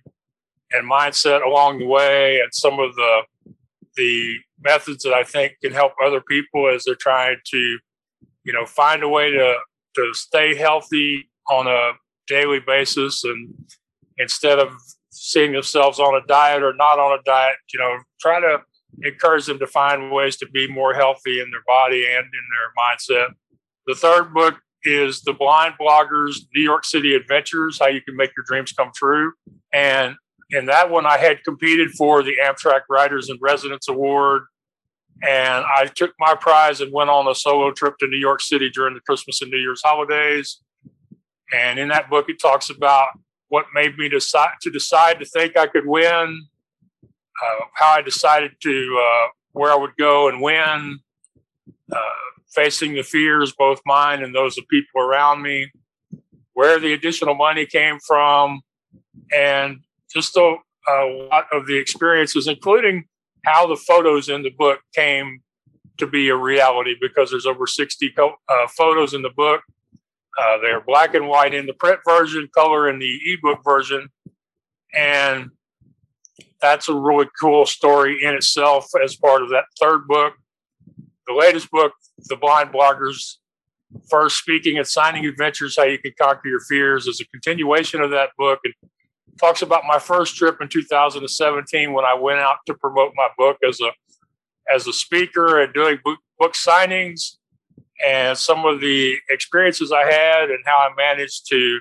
and 0.71 0.89
mindset 0.89 1.45
along 1.45 1.79
the 1.79 1.85
way, 1.85 2.39
and 2.39 2.53
some 2.53 2.79
of 2.79 2.95
the 2.95 3.21
the 3.95 4.37
methods 4.61 5.03
that 5.03 5.13
I 5.13 5.23
think 5.23 5.53
can 5.61 5.73
help 5.73 5.93
other 6.03 6.21
people 6.21 6.69
as 6.69 6.83
they're 6.85 6.95
trying 6.95 7.37
to, 7.43 7.79
you 8.43 8.53
know, 8.53 8.65
find 8.65 9.03
a 9.03 9.09
way 9.09 9.31
to 9.31 9.57
to 9.95 10.13
stay 10.13 10.55
healthy 10.55 11.29
on 11.49 11.67
a 11.67 11.93
daily 12.27 12.59
basis 12.59 13.23
and 13.23 13.53
instead 14.17 14.59
of 14.59 14.73
seeing 15.09 15.51
themselves 15.51 15.99
on 15.99 16.15
a 16.15 16.25
diet 16.27 16.61
or 16.61 16.73
not 16.73 16.99
on 16.99 17.17
a 17.17 17.21
diet, 17.23 17.57
you 17.73 17.79
know, 17.79 17.97
try 18.21 18.39
to 18.39 18.61
encourage 19.03 19.45
them 19.45 19.59
to 19.59 19.67
find 19.67 20.11
ways 20.11 20.35
to 20.37 20.47
be 20.47 20.67
more 20.67 20.93
healthy 20.93 21.39
in 21.39 21.49
their 21.51 21.63
body 21.67 22.05
and 22.05 22.25
in 22.25 22.45
their 22.51 22.71
mindset. 22.77 23.33
The 23.87 23.95
third 23.95 24.33
book 24.33 24.59
is 24.83 25.21
The 25.21 25.33
Blind 25.33 25.75
Bloggers 25.79 26.45
New 26.55 26.61
York 26.61 26.85
City 26.85 27.15
Adventures 27.15 27.79
How 27.79 27.87
You 27.87 28.01
Can 28.01 28.15
Make 28.15 28.31
Your 28.37 28.45
Dreams 28.45 28.71
Come 28.71 28.91
True. 28.95 29.33
And 29.73 30.15
in 30.49 30.65
that 30.65 30.89
one, 30.89 31.05
I 31.05 31.17
had 31.17 31.43
competed 31.43 31.91
for 31.91 32.23
the 32.23 32.37
Amtrak 32.43 32.81
Writers 32.89 33.29
and 33.29 33.39
Residence 33.41 33.87
Award. 33.87 34.43
And 35.21 35.65
I 35.65 35.85
took 35.85 36.13
my 36.19 36.33
prize 36.33 36.81
and 36.81 36.93
went 36.93 37.09
on 37.09 37.27
a 37.27 37.35
solo 37.35 37.71
trip 37.71 37.97
to 37.99 38.07
New 38.07 38.17
York 38.17 38.41
City 38.41 38.69
during 38.69 38.93
the 38.93 39.01
Christmas 39.01 39.41
and 39.41 39.51
New 39.51 39.57
Year's 39.57 39.81
holidays. 39.83 40.61
And 41.53 41.77
in 41.77 41.89
that 41.89 42.09
book, 42.09 42.29
it 42.29 42.39
talks 42.39 42.69
about 42.69 43.09
what 43.49 43.65
made 43.73 43.97
me 43.97 44.07
decide 44.07 44.53
to 44.61 44.69
decide 44.69 45.19
to 45.19 45.25
think 45.25 45.57
I 45.57 45.67
could 45.67 45.85
win, 45.85 46.47
uh, 47.03 47.65
how 47.73 47.91
I 47.91 48.01
decided 48.01 48.51
to 48.61 49.03
uh, 49.03 49.27
where 49.51 49.71
I 49.71 49.75
would 49.75 49.97
go 49.97 50.29
and 50.29 50.41
when, 50.41 50.99
uh, 51.91 51.99
facing 52.53 52.93
the 52.93 53.03
fears, 53.03 53.51
both 53.51 53.81
mine 53.85 54.23
and 54.23 54.33
those 54.33 54.57
of 54.57 54.67
people 54.67 55.01
around 55.01 55.41
me, 55.41 55.71
where 56.53 56.79
the 56.79 56.93
additional 56.93 57.35
money 57.35 57.65
came 57.65 57.99
from, 57.99 58.61
and 59.35 59.79
just 60.13 60.35
a, 60.37 60.55
a 60.87 61.27
lot 61.29 61.45
of 61.51 61.67
the 61.67 61.77
experiences, 61.77 62.47
including 62.47 63.05
how 63.45 63.67
the 63.67 63.75
photos 63.75 64.29
in 64.29 64.43
the 64.43 64.51
book 64.51 64.79
came 64.95 65.41
to 65.97 66.07
be 66.07 66.29
a 66.29 66.35
reality 66.35 66.95
because 66.99 67.31
there's 67.31 67.45
over 67.45 67.67
60 67.67 68.09
co- 68.11 68.35
uh, 68.47 68.67
photos 68.67 69.13
in 69.13 69.21
the 69.21 69.29
book 69.29 69.61
uh, 70.39 70.57
they're 70.61 70.81
black 70.81 71.15
and 71.15 71.27
white 71.27 71.53
in 71.53 71.65
the 71.65 71.73
print 71.73 71.99
version, 72.07 72.47
color 72.53 72.89
in 72.89 72.99
the 72.99 73.19
ebook 73.25 73.59
version. 73.63 74.07
And 74.93 75.49
that's 76.61 76.87
a 76.87 76.95
really 76.95 77.27
cool 77.39 77.65
story 77.65 78.23
in 78.23 78.33
itself 78.33 78.87
as 79.03 79.15
part 79.15 79.43
of 79.43 79.49
that 79.49 79.65
third 79.79 80.07
book. 80.07 80.33
The 81.27 81.33
latest 81.33 81.69
book, 81.71 81.93
The 82.27 82.37
Blind 82.37 82.71
Bloggers 82.71 83.35
First 84.09 84.37
Speaking 84.37 84.77
and 84.77 84.87
Signing 84.87 85.25
Adventures 85.25 85.75
How 85.77 85.83
You 85.83 85.99
Can 85.99 86.13
Conquer 86.19 86.47
Your 86.47 86.61
Fears, 86.61 87.05
is 87.05 87.19
a 87.19 87.25
continuation 87.25 88.01
of 88.01 88.11
that 88.11 88.29
book 88.37 88.59
and 88.63 88.73
talks 89.39 89.61
about 89.61 89.83
my 89.87 89.99
first 89.99 90.35
trip 90.35 90.57
in 90.61 90.67
2017 90.67 91.93
when 91.93 92.05
I 92.05 92.13
went 92.13 92.39
out 92.39 92.57
to 92.67 92.73
promote 92.73 93.13
my 93.15 93.29
book 93.37 93.57
as 93.67 93.79
a 93.81 93.91
as 94.73 94.87
a 94.87 94.93
speaker 94.93 95.59
and 95.59 95.73
doing 95.73 95.97
book, 96.03 96.19
book 96.37 96.53
signings 96.53 97.37
and 98.05 98.37
some 98.37 98.65
of 98.65 98.79
the 98.79 99.15
experiences 99.29 99.91
I 99.91 100.05
had 100.11 100.51
and 100.51 100.59
how 100.65 100.77
I 100.77 100.89
managed 100.95 101.47
to 101.49 101.79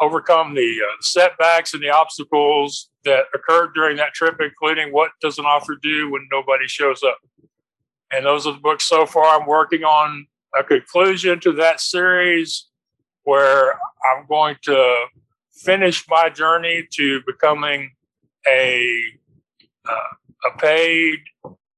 overcome 0.00 0.54
the 0.54 0.76
uh, 0.86 0.96
setbacks 1.00 1.74
and 1.74 1.82
the 1.82 1.90
obstacles 1.90 2.90
that 3.04 3.24
occurred 3.34 3.72
during 3.74 3.96
that 3.96 4.14
trip, 4.14 4.36
including 4.40 4.92
what 4.92 5.10
does 5.20 5.38
an 5.38 5.44
author 5.44 5.76
do 5.82 6.10
when 6.10 6.26
nobody 6.30 6.68
shows 6.68 7.02
up. 7.02 7.18
And 8.12 8.24
those 8.24 8.46
are 8.46 8.52
the 8.52 8.60
books 8.60 8.84
so 8.84 9.06
far. 9.06 9.38
I'm 9.38 9.46
working 9.46 9.82
on 9.82 10.26
a 10.58 10.62
conclusion 10.62 11.40
to 11.40 11.52
that 11.52 11.80
series 11.80 12.68
where 13.24 13.72
I'm 13.72 14.26
going 14.28 14.56
to 14.62 15.06
finish 15.64 16.04
my 16.08 16.28
journey 16.28 16.86
to 16.92 17.20
becoming 17.26 17.90
a 18.46 18.86
uh, 19.88 20.50
a 20.52 20.58
paid, 20.58 21.18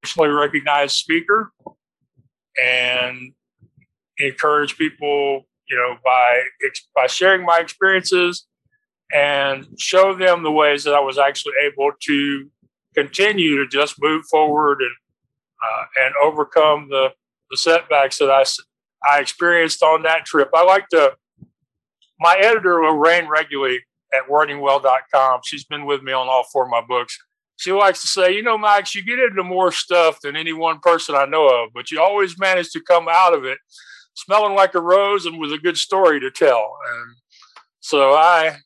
nationally 0.02 0.30
recognized 0.30 0.96
speaker 0.96 1.52
and 2.62 3.32
encourage 4.18 4.76
people, 4.76 5.46
you 5.68 5.76
know, 5.76 5.96
by 6.04 6.42
by 6.94 7.06
sharing 7.06 7.44
my 7.44 7.58
experiences 7.58 8.46
and 9.14 9.66
show 9.78 10.14
them 10.14 10.42
the 10.42 10.52
ways 10.52 10.84
that 10.84 10.94
I 10.94 11.00
was 11.00 11.18
actually 11.18 11.54
able 11.64 11.90
to 12.02 12.50
continue 12.94 13.56
to 13.56 13.66
just 13.66 13.96
move 14.00 14.24
forward 14.26 14.80
and 14.80 14.94
uh, 15.62 15.84
and 16.04 16.14
overcome 16.22 16.88
the 16.90 17.12
the 17.50 17.56
setbacks 17.56 18.18
that 18.18 18.30
I 18.30 18.44
I 19.08 19.20
experienced 19.20 19.82
on 19.82 20.02
that 20.02 20.24
trip. 20.24 20.50
I 20.54 20.64
like 20.64 20.88
to. 20.90 21.12
My 22.20 22.36
editor, 22.38 22.82
Lorraine 22.82 23.26
Reguly 23.26 23.78
at 24.12 24.28
wordingwell.com, 24.28 25.40
she's 25.44 25.64
been 25.64 25.86
with 25.86 26.02
me 26.02 26.12
on 26.12 26.28
all 26.28 26.44
four 26.52 26.64
of 26.64 26.70
my 26.70 26.82
books 26.86 27.18
she 27.60 27.72
likes 27.72 28.00
to 28.00 28.08
say, 28.08 28.34
you 28.34 28.42
know, 28.42 28.56
Max, 28.56 28.94
you 28.94 29.04
get 29.04 29.18
into 29.18 29.44
more 29.44 29.70
stuff 29.70 30.18
than 30.22 30.34
any 30.34 30.54
one 30.54 30.80
person 30.80 31.14
I 31.14 31.26
know 31.26 31.46
of, 31.46 31.74
but 31.74 31.90
you 31.90 32.00
always 32.00 32.38
manage 32.38 32.70
to 32.70 32.80
come 32.80 33.06
out 33.06 33.34
of 33.34 33.44
it 33.44 33.58
smelling 34.14 34.54
like 34.54 34.74
a 34.74 34.80
rose 34.80 35.26
and 35.26 35.38
with 35.38 35.52
a 35.52 35.58
good 35.58 35.76
story 35.76 36.20
to 36.20 36.30
tell. 36.30 36.78
And 36.90 37.16
so 37.80 38.14
I, 38.14 38.56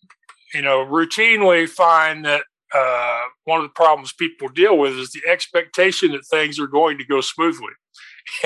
you 0.55 0.63
know, 0.63 0.87
routinely 0.87 1.69
find 1.69 2.25
that 2.25 2.45
uh, 2.75 3.23
one 3.45 3.61
of 3.61 3.65
the 3.65 3.75
problems 3.75 4.13
people 4.13 4.49
deal 4.49 4.77
with 4.77 4.95
is 4.95 5.13
the 5.13 5.23
expectation 5.29 6.13
that 6.13 6.27
things 6.27 6.59
are 6.59 6.67
going 6.67 6.99
to 6.99 7.05
go 7.05 7.21
smoothly. 7.21 7.73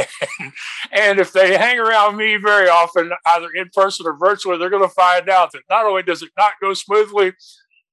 and 0.92 1.18
if 1.18 1.32
they 1.32 1.56
hang 1.56 1.78
around 1.78 2.16
me 2.16 2.36
very 2.36 2.68
often, 2.68 3.10
either 3.26 3.48
in 3.54 3.70
person 3.72 4.06
or 4.06 4.16
virtually, 4.16 4.58
they're 4.58 4.70
going 4.70 4.82
to 4.82 4.88
find 4.88 5.28
out 5.28 5.52
that 5.52 5.62
not 5.70 5.86
only 5.86 6.02
does 6.02 6.22
it 6.22 6.30
not 6.36 6.52
go 6.60 6.74
smoothly, 6.74 7.32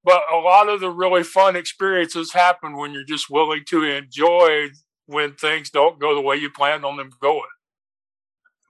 but 0.04 0.22
a 0.32 0.38
lot 0.38 0.70
of 0.70 0.80
the 0.80 0.90
really 0.90 1.24
fun 1.24 1.56
experiences 1.56 2.34
happen 2.34 2.76
when 2.76 2.92
you're 2.92 3.04
just 3.04 3.30
willing 3.30 3.64
to 3.68 3.84
enjoy 3.84 4.70
when 5.08 5.34
things 5.34 5.70
don't 5.70 6.00
go 6.00 6.16
the 6.16 6.22
way 6.22 6.36
you 6.36 6.50
planned 6.50 6.86
on 6.86 6.98
them 6.98 7.12
going. 7.22 7.42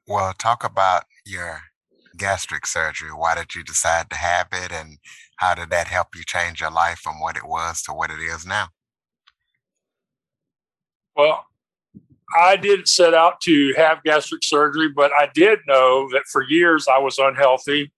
Well, 0.07 0.33
talk 0.33 0.63
about 0.63 1.05
your 1.25 1.61
gastric 2.17 2.65
surgery. 2.67 3.09
Why 3.09 3.35
did 3.35 3.55
you 3.55 3.63
decide 3.63 4.09
to 4.09 4.17
have 4.17 4.47
it, 4.51 4.71
and 4.71 4.97
how 5.37 5.55
did 5.55 5.69
that 5.69 5.87
help 5.87 6.15
you 6.15 6.23
change 6.25 6.61
your 6.61 6.71
life 6.71 6.99
from 6.99 7.19
what 7.19 7.37
it 7.37 7.45
was 7.45 7.81
to 7.83 7.93
what 7.93 8.11
it 8.11 8.19
is 8.19 8.45
now? 8.45 8.67
Well, 11.15 11.45
I 12.37 12.55
didn't 12.57 12.87
set 12.87 13.13
out 13.13 13.39
to 13.41 13.73
have 13.77 14.03
gastric 14.03 14.43
surgery, 14.43 14.89
but 14.89 15.11
I 15.13 15.29
did 15.33 15.59
know 15.67 16.09
that 16.11 16.23
for 16.31 16.43
years 16.43 16.87
I 16.87 16.99
was 16.99 17.17
unhealthy 17.17 17.91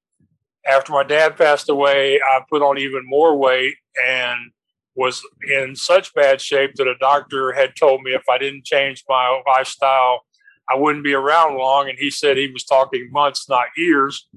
after 0.67 0.91
my 0.91 1.03
dad 1.03 1.37
passed 1.37 1.69
away, 1.69 2.19
I 2.21 2.41
put 2.49 2.61
on 2.61 2.77
even 2.77 3.03
more 3.05 3.37
weight 3.37 3.75
and 4.05 4.51
was 4.95 5.23
in 5.47 5.75
such 5.75 6.13
bad 6.13 6.41
shape 6.41 6.75
that 6.75 6.87
a 6.87 6.97
doctor 6.99 7.53
had 7.53 7.75
told 7.75 8.01
me 8.01 8.11
if 8.11 8.27
I 8.29 8.37
didn't 8.37 8.65
change 8.65 9.03
my 9.07 9.41
lifestyle, 9.47 10.21
I 10.69 10.75
wouldn't 10.75 11.05
be 11.05 11.13
around 11.13 11.57
long. 11.57 11.89
And 11.89 11.97
he 11.97 12.09
said 12.09 12.35
he 12.35 12.51
was 12.51 12.65
talking 12.65 13.09
months, 13.11 13.47
not 13.47 13.67
years. 13.77 14.27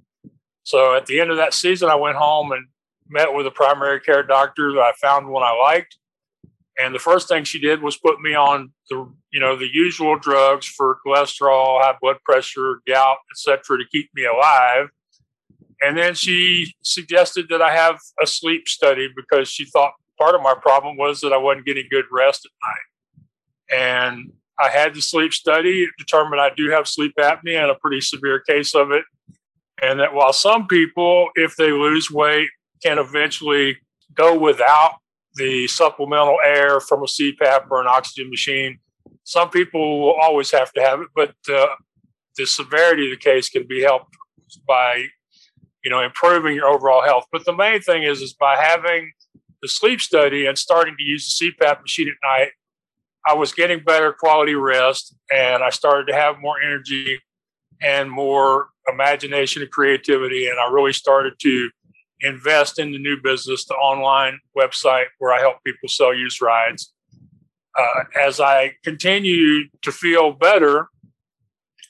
So 0.63 0.95
at 0.95 1.07
the 1.07 1.19
end 1.19 1.31
of 1.31 1.39
that 1.39 1.55
season, 1.55 1.89
I 1.89 1.97
went 1.97 2.17
home 2.17 2.53
and 2.53 2.67
met 3.11 3.35
with 3.35 3.47
a 3.47 3.51
primary 3.51 4.01
care 4.01 4.23
doctor 4.23 4.73
that 4.73 4.81
I 4.81 4.93
found 5.01 5.29
one 5.29 5.43
I 5.43 5.53
liked. 5.53 5.97
And 6.79 6.95
the 6.95 6.99
first 6.99 7.29
thing 7.29 7.45
she 7.45 7.59
did 7.59 7.83
was 7.83 7.97
put 7.97 8.21
me 8.21 8.35
on 8.35 8.73
the, 8.89 9.13
you 9.33 9.41
know, 9.41 9.57
the 9.57 9.69
usual 9.71 10.19
drugs 10.19 10.67
for 10.67 10.99
cholesterol, 11.07 11.83
high 11.83 11.97
blood 12.01 12.17
pressure, 12.25 12.81
gout, 12.87 13.19
etc., 13.31 13.79
to 13.79 13.85
keep 13.91 14.11
me 14.15 14.25
alive. 14.25 14.89
And 15.83 15.97
then 15.97 16.15
she 16.15 16.75
suggested 16.83 17.47
that 17.51 17.61
I 17.61 17.75
have 17.75 17.99
a 18.23 18.27
sleep 18.27 18.69
study 18.69 19.09
because 19.15 19.49
she 19.49 19.65
thought 19.65 19.93
part 20.19 20.35
of 20.35 20.43
my 20.43 20.55
problem 20.55 20.97
was 20.97 21.21
that 21.21 21.33
I 21.33 21.39
wasn't 21.39 21.67
getting 21.67 21.87
good 21.91 22.05
rest 22.11 22.47
at 22.47 22.53
night. 22.69 24.07
And 24.09 24.33
I 24.59 24.69
had 24.69 24.95
the 24.95 25.01
sleep 25.01 25.33
study, 25.33 25.85
it 25.85 25.91
determined 25.99 26.41
I 26.41 26.51
do 26.55 26.71
have 26.71 26.87
sleep 26.87 27.15
apnea 27.19 27.63
and 27.63 27.71
a 27.71 27.77
pretty 27.77 28.03
severe 28.03 28.41
case 28.41 28.75
of 28.75 28.91
it. 28.91 29.05
And 29.83 30.01
that 30.01 30.13
while 30.13 30.35
some 30.35 30.67
people, 30.67 31.31
if 31.35 31.57
they 31.57 31.73
lose 31.73 32.11
weight, 32.11 32.51
can 32.83 32.99
eventually 32.99 33.77
go 34.15 34.37
without 34.39 34.95
the 35.35 35.67
supplemental 35.69 36.39
air 36.45 36.81
from 36.81 37.03
a 37.03 37.07
CPAP 37.07 37.71
or 37.71 37.81
an 37.81 37.87
oxygen 37.87 38.31
machine, 38.31 38.79
some 39.25 39.51
people 39.51 40.01
will 40.01 40.15
always 40.21 40.51
have 40.51 40.73
to 40.73 40.81
have 40.81 41.01
it. 41.01 41.09
But 41.15 41.35
uh, 41.53 41.67
the 42.37 42.47
severity 42.47 43.07
of 43.07 43.19
the 43.19 43.23
case 43.23 43.49
can 43.49 43.67
be 43.67 43.83
helped 43.83 44.17
by 44.67 45.07
you 45.85 45.91
know, 45.91 46.01
improving 46.01 46.55
your 46.55 46.67
overall 46.67 47.03
health. 47.03 47.27
But 47.33 47.45
the 47.45 47.55
main 47.55 47.81
thing 47.81 48.03
is, 48.03 48.21
is 48.21 48.35
by 48.35 48.57
having 48.57 49.13
the 49.63 49.69
sleep 49.69 50.01
study 50.01 50.47
and 50.47 50.57
starting 50.57 50.95
to 50.99 51.03
use 51.03 51.39
the 51.39 51.53
CPAP 51.53 51.81
machine 51.81 52.09
at 52.09 52.29
night, 52.29 52.51
I 53.27 53.35
was 53.35 53.53
getting 53.53 53.81
better 53.81 54.13
quality 54.13 54.55
rest 54.55 55.15
and 55.33 55.63
I 55.63 55.71
started 55.71 56.07
to 56.11 56.15
have 56.15 56.37
more 56.41 56.61
energy 56.61 57.19
and 57.83 58.11
more 58.11 58.69
imagination 58.91 59.63
and 59.63 59.71
creativity. 59.71 60.49
And 60.49 60.59
I 60.59 60.71
really 60.71 60.93
started 60.93 61.35
to 61.41 61.71
invest 62.23 62.79
in 62.79 62.93
the 62.93 62.99
new 62.99 63.17
business, 63.23 63.65
the 63.65 63.75
online 63.75 64.39
website 64.57 65.07
where 65.19 65.33
I 65.33 65.41
help 65.41 65.63
people 65.65 65.89
sell 65.89 66.15
used 66.15 66.43
rides. 66.43 66.93
Uh, 67.79 68.05
as 68.21 68.41
I 68.41 68.73
continued 68.85 69.69
to 69.83 69.93
feel 69.93 70.33
better, 70.33 70.89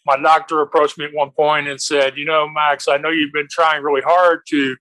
my 0.06 0.16
doctor 0.16 0.60
approached 0.60 0.98
me 0.98 1.04
at 1.04 1.14
one 1.14 1.30
point 1.30 1.68
and 1.68 1.80
said, 1.80 2.16
You 2.16 2.24
know, 2.24 2.48
Max, 2.48 2.88
I 2.88 2.96
know 2.96 3.10
you've 3.10 3.32
been 3.32 3.48
trying 3.50 3.82
really 3.82 4.02
hard 4.02 4.40
to 4.48 4.76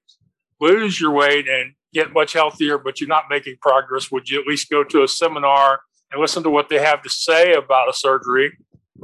lose 0.60 1.00
your 1.00 1.12
weight 1.12 1.48
and 1.48 1.74
get 1.94 2.14
much 2.14 2.34
healthier, 2.34 2.78
but 2.78 3.00
you're 3.00 3.10
not 3.10 3.26
making 3.30 3.58
progress. 3.62 4.12
Would 4.12 4.30
you 4.30 4.40
at 4.40 4.48
least 4.48 4.70
go 4.70 4.84
to 4.84 5.04
a 5.04 5.08
seminar 5.08 5.82
and 6.12 6.22
listen 6.22 6.44
to 6.44 6.50
what 6.50 6.70
they 6.70 6.80
have 6.80 7.02
to 7.04 7.10
say 7.10 7.54
about 7.54 7.90
a 7.90 7.94
surgery? 7.94 8.52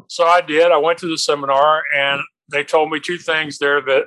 So 0.07 0.25
I 0.25 0.41
did. 0.41 0.71
I 0.71 0.77
went 0.77 0.99
to 0.99 1.07
the 1.07 1.17
seminar 1.17 1.81
and 1.95 2.21
they 2.51 2.63
told 2.63 2.91
me 2.91 2.99
two 2.99 3.17
things 3.17 3.57
there 3.57 3.81
that 3.81 4.05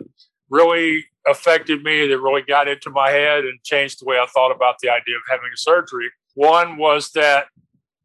really 0.51 1.07
affected 1.31 1.83
me, 1.83 2.07
that 2.07 2.21
really 2.21 2.43
got 2.43 2.69
into 2.69 2.91
my 2.91 3.11
head 3.11 3.45
and 3.45 3.63
changed 3.65 4.01
the 4.01 4.07
way 4.07 4.17
I 4.17 4.27
thought 4.27 4.55
about 4.55 4.77
the 4.81 4.91
idea 4.91 5.17
of 5.17 5.23
having 5.31 5.51
a 5.53 5.57
surgery. 5.57 6.11
One 6.35 6.77
was 6.77 7.11
that 7.13 7.47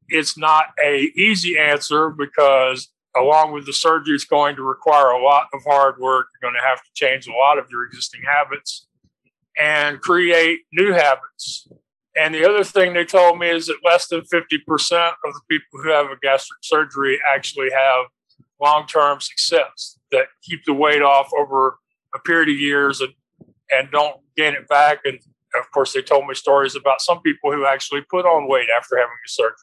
it's 0.10 0.38
not 0.38 0.66
a 0.84 1.12
easy 1.16 1.58
answer 1.58 2.10
because 2.10 2.90
along 3.16 3.54
with 3.54 3.66
the 3.66 3.74
surgery, 3.74 4.16
it's 4.16 4.26
going 4.26 4.56
to 4.56 4.64
require 4.64 5.10
a 5.10 5.24
lot 5.24 5.48
of 5.54 5.62
hard 5.66 6.00
work. 6.00 6.28
You're 6.34 6.52
going 6.52 6.60
to 6.60 6.68
have 6.68 6.80
to 6.80 6.90
change 6.94 7.28
a 7.28 7.32
lot 7.32 7.58
of 7.58 7.68
your 7.70 7.86
existing 7.86 8.22
habits 8.26 8.88
and 9.58 10.02
create 10.02 10.62
new 10.72 10.94
habits. 10.94 11.68
And 12.16 12.34
the 12.34 12.48
other 12.48 12.64
thing 12.64 12.94
they 12.94 13.06
told 13.06 13.40
me 13.40 13.50
is 13.50 13.68
that 13.68 13.78
less 13.84 14.08
than 14.08 14.22
50% 14.22 14.42
of 15.26 15.34
the 15.34 15.42
people 15.50 15.80
who 15.82 15.90
have 15.90 16.08
a 16.08 16.18
gastric 16.22 16.60
surgery 16.62 17.20
actually 17.28 17.70
have 17.72 18.06
long 18.62 18.88
term 18.88 19.20
success 19.20 19.98
that 20.12 20.28
keep 20.44 20.64
the 20.66 20.74
weight 20.74 21.02
off 21.02 21.32
over 21.38 21.80
a 22.16 22.20
period 22.20 22.50
of 22.50 22.60
years 22.60 23.02
and, 23.02 23.14
and 23.72 23.92
don't 23.92 24.18
gain 24.36 24.54
it 24.54 24.68
back. 24.68 25.00
And 25.06 25.20
of 25.56 25.70
course, 25.72 25.94
they 25.94 26.02
told 26.02 26.28
me 26.28 26.34
stories 26.34 26.76
about 26.76 27.02
some 27.02 27.22
people 27.22 27.52
who 27.52 27.66
actually 27.66 28.02
put 28.10 28.26
on 28.26 28.48
weight 28.48 28.68
after 28.76 28.98
having 28.98 29.12
a 29.26 29.30
surgery, 29.30 29.56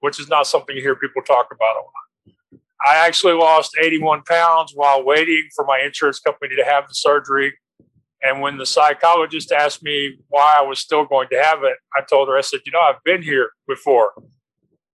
which 0.00 0.18
is 0.18 0.28
not 0.28 0.46
something 0.46 0.76
you 0.76 0.82
hear 0.82 0.96
people 0.96 1.22
talk 1.22 1.48
about 1.52 1.76
a 1.76 1.80
lot. 1.80 1.92
I 2.84 3.06
actually 3.06 3.34
lost 3.34 3.76
81 3.80 4.22
pounds 4.22 4.72
while 4.74 5.04
waiting 5.04 5.48
for 5.54 5.64
my 5.64 5.80
insurance 5.84 6.18
company 6.18 6.56
to 6.56 6.64
have 6.64 6.88
the 6.88 6.94
surgery. 6.94 7.54
And 8.22 8.40
when 8.40 8.56
the 8.56 8.66
psychologist 8.66 9.52
asked 9.52 9.82
me 9.82 10.18
why 10.28 10.56
I 10.58 10.62
was 10.62 10.80
still 10.80 11.04
going 11.04 11.28
to 11.30 11.42
have 11.42 11.62
it, 11.62 11.76
I 11.96 12.02
told 12.08 12.28
her, 12.28 12.36
I 12.36 12.40
said, 12.40 12.60
you 12.66 12.72
know, 12.72 12.80
I've 12.80 13.02
been 13.04 13.22
here 13.22 13.50
before. 13.68 14.12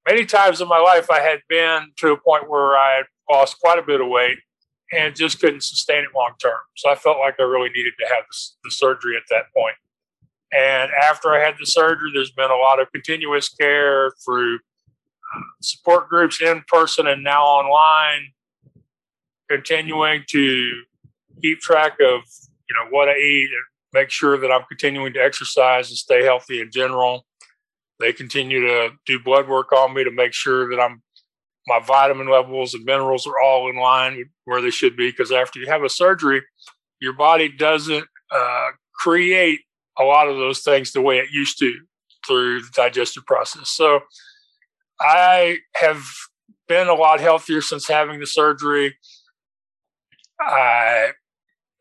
Many 0.07 0.25
times 0.25 0.61
in 0.61 0.69
my 0.69 0.79
life, 0.79 1.11
I 1.11 1.21
had 1.21 1.41
been 1.49 1.93
to 1.99 2.13
a 2.13 2.17
point 2.21 2.49
where 2.49 2.77
I 2.77 2.97
had 2.97 3.07
lost 3.31 3.59
quite 3.61 3.79
a 3.79 3.83
bit 3.83 4.01
of 4.01 4.09
weight 4.09 4.39
and 4.93 5.15
just 5.15 5.41
couldn't 5.41 5.63
sustain 5.63 6.05
it 6.05 6.11
long 6.15 6.33
term. 6.41 6.59
So 6.77 6.91
I 6.91 6.95
felt 6.95 7.19
like 7.19 7.37
I 7.39 7.43
really 7.43 7.71
needed 7.71 7.95
to 8.01 8.07
have 8.07 8.25
the, 8.65 8.71
surgery 8.71 9.17
at 9.17 9.23
that 9.31 9.53
point. 9.55 9.77
And 10.53 10.91
after 10.93 11.31
I 11.35 11.45
had 11.45 11.57
the 11.59 11.67
surgery, 11.67 12.11
there's 12.15 12.31
been 12.31 12.51
a 12.51 12.57
lot 12.57 12.81
of 12.81 12.91
continuous 12.93 13.49
care 13.49 14.11
through 14.25 14.57
uh, 14.57 15.41
support 15.61 16.09
groups 16.09 16.41
in 16.41 16.63
person 16.69 17.07
and 17.07 17.23
now 17.23 17.45
online, 17.45 18.33
continuing 19.51 20.25
to 20.29 20.83
keep 21.43 21.61
track 21.61 21.95
of 22.01 22.23
you 22.69 22.77
know 22.77 22.91
what 22.91 23.09
I 23.09 23.17
eat 23.17 23.51
and 23.51 23.65
make 23.93 24.11
sure 24.11 24.39
that 24.39 24.51
I'm 24.51 24.65
continuing 24.69 25.13
to 25.15 25.21
exercise 25.21 25.89
and 25.89 25.99
stay 25.99 26.25
healthy 26.25 26.61
in 26.61 26.71
general. 26.71 27.25
They 28.01 28.13
continue 28.13 28.61
to 28.61 28.91
do 29.07 29.19
blood 29.19 29.49
work 29.49 29.73
on 29.73 29.95
me 29.95 30.05
to 30.05 30.11
make 30.11 30.33
sure 30.33 30.69
that 30.71 30.81
I'm 30.81 31.03
my 31.69 31.81
vitamin 31.81 32.29
levels 32.29 32.75
and 32.75 32.85
minerals 32.85 33.27
are 33.27 33.39
all 33.39 33.69
in 33.69 33.77
line 33.77 34.25
where 34.47 34.63
they 34.63 34.71
should 34.71 34.97
be. 34.97 35.11
Because 35.11 35.31
after 35.31 35.61
you 35.61 35.67
have 35.67 35.85
a 35.85 35.89
surgery, 35.89 36.43
your 37.01 37.13
body 37.13 37.49
doesn't 37.49 38.07
uh, 38.35 38.69
create 38.95 39.61
a 39.99 40.03
lot 40.03 40.29
of 40.29 40.37
those 40.37 40.61
things 40.61 40.93
the 40.93 41.03
way 41.03 41.19
it 41.19 41.31
used 41.31 41.59
to 41.59 41.73
through 42.27 42.63
the 42.63 42.71
digestive 42.75 43.27
process. 43.27 43.69
So 43.69 44.01
I 45.01 45.59
have 45.77 46.03
been 46.67 46.89
a 46.89 46.95
lot 46.95 47.21
healthier 47.21 47.61
since 47.61 47.87
having 47.87 48.19
the 48.19 48.27
surgery. 48.27 48.97
I 50.41 51.13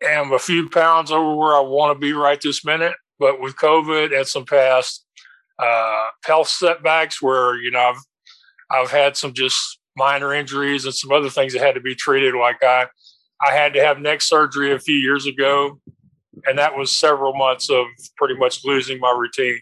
am 0.03 0.31
a 0.33 0.39
few 0.39 0.69
pounds 0.69 1.11
over 1.11 1.35
where 1.35 1.55
I 1.55 1.61
want 1.61 1.95
to 1.95 1.99
be 1.99 2.13
right 2.13 2.39
this 2.41 2.65
minute, 2.65 2.93
but 3.19 3.39
with 3.39 3.55
COVID 3.55 4.15
and 4.15 4.27
some 4.27 4.45
past 4.45 5.05
uh, 5.59 6.07
health 6.25 6.49
setbacks 6.49 7.21
where 7.21 7.55
you 7.55 7.71
know 7.71 7.79
I've 7.79 8.01
I've 8.69 8.91
had 8.91 9.17
some 9.17 9.33
just 9.33 9.79
minor 9.95 10.33
injuries 10.33 10.85
and 10.85 10.93
some 10.93 11.11
other 11.11 11.29
things 11.29 11.53
that 11.53 11.61
had 11.61 11.75
to 11.75 11.81
be 11.81 11.95
treated. 11.95 12.35
Like 12.35 12.63
I, 12.63 12.87
I 13.45 13.53
had 13.53 13.73
to 13.73 13.83
have 13.83 13.99
neck 13.99 14.21
surgery 14.21 14.71
a 14.71 14.79
few 14.79 14.95
years 14.95 15.25
ago, 15.25 15.79
and 16.45 16.57
that 16.57 16.77
was 16.77 16.95
several 16.95 17.35
months 17.35 17.69
of 17.69 17.85
pretty 18.17 18.35
much 18.35 18.63
losing 18.63 18.99
my 18.99 19.15
routine. 19.17 19.59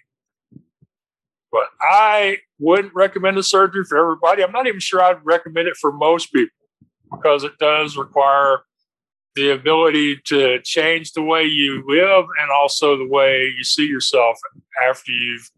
But 1.51 1.69
I 1.81 2.39
wouldn't 2.59 2.93
recommend 2.93 3.37
a 3.37 3.43
surgery 3.43 3.83
for 3.87 3.97
everybody. 3.97 4.43
I'm 4.43 4.51
not 4.51 4.67
even 4.67 4.79
sure 4.79 5.01
I'd 5.01 5.25
recommend 5.25 5.67
it 5.67 5.77
for 5.79 5.91
most 5.91 6.33
people 6.33 6.49
because 7.11 7.43
it 7.43 7.57
does 7.59 7.95
require 7.95 8.59
the 9.35 9.51
ability 9.51 10.17
to 10.25 10.61
change 10.63 11.11
the 11.11 11.21
way 11.21 11.43
you 11.43 11.83
live 11.87 12.25
and 12.41 12.51
also 12.51 12.97
the 12.97 13.07
way 13.07 13.51
you 13.57 13.63
see 13.63 13.85
yourself 13.85 14.37
after 14.89 15.11
you've 15.11 15.49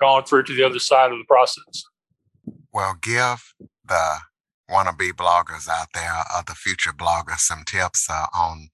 gone 0.00 0.24
through 0.24 0.44
to 0.44 0.54
the 0.54 0.62
other 0.62 0.78
side 0.78 1.10
of 1.10 1.18
the 1.18 1.24
process. 1.24 1.84
Well, 2.74 2.96
give 3.00 3.54
the 3.86 4.16
wannabe 4.68 5.12
bloggers 5.12 5.68
out 5.68 5.86
there, 5.94 6.24
other 6.34 6.54
future 6.54 6.92
bloggers, 6.92 7.38
some 7.38 7.62
tips 7.64 8.08
uh, 8.10 8.26
on 8.34 8.68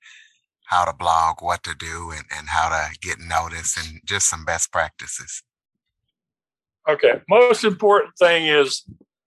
how 0.69 0.87
to 0.87 0.95
blog, 0.95 1.43
what 1.43 1.63
to 1.65 1.75
do, 1.75 2.11
and, 2.11 2.25
and 2.35 2.49
how 2.49 2.71
to 2.71 2.97
get 3.03 3.19
noticed, 3.21 3.77
and 3.77 4.01
just 4.07 4.31
some 4.31 4.47
best 4.47 4.73
practices. 4.73 5.43
Okay. 6.89 7.21
Most 7.29 7.63
important 7.63 8.17
thing 8.19 8.47
is 8.47 8.85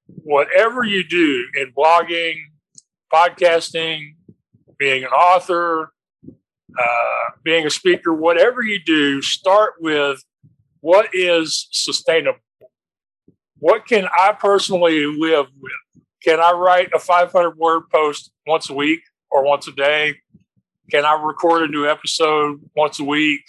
whatever 0.07 0.83
you 0.83 1.07
do 1.07 1.45
in 1.61 1.71
blogging, 1.71 2.37
podcasting, 3.13 4.15
being 4.79 5.03
an 5.03 5.11
author, 5.11 5.91
uh, 6.27 7.29
being 7.43 7.67
a 7.67 7.69
speaker, 7.69 8.11
whatever 8.11 8.63
you 8.63 8.79
do, 8.83 9.21
start 9.21 9.73
with 9.79 10.23
what 10.79 11.09
is 11.13 11.67
sustainable 11.71 12.39
what 13.63 13.87
can 13.87 14.05
I 14.11 14.33
personally 14.33 15.05
live 15.05 15.45
with? 15.61 16.03
Can 16.21 16.41
I 16.41 16.51
write 16.51 16.89
a 16.93 16.99
500 16.99 17.55
word 17.55 17.83
post 17.89 18.29
once 18.45 18.69
a 18.69 18.73
week 18.73 18.99
or 19.31 19.45
once 19.45 19.69
a 19.69 19.71
day? 19.71 20.15
Can 20.91 21.05
I 21.05 21.13
record 21.13 21.63
a 21.63 21.71
new 21.71 21.87
episode 21.87 22.59
once 22.75 22.99
a 22.99 23.05
week? 23.05 23.39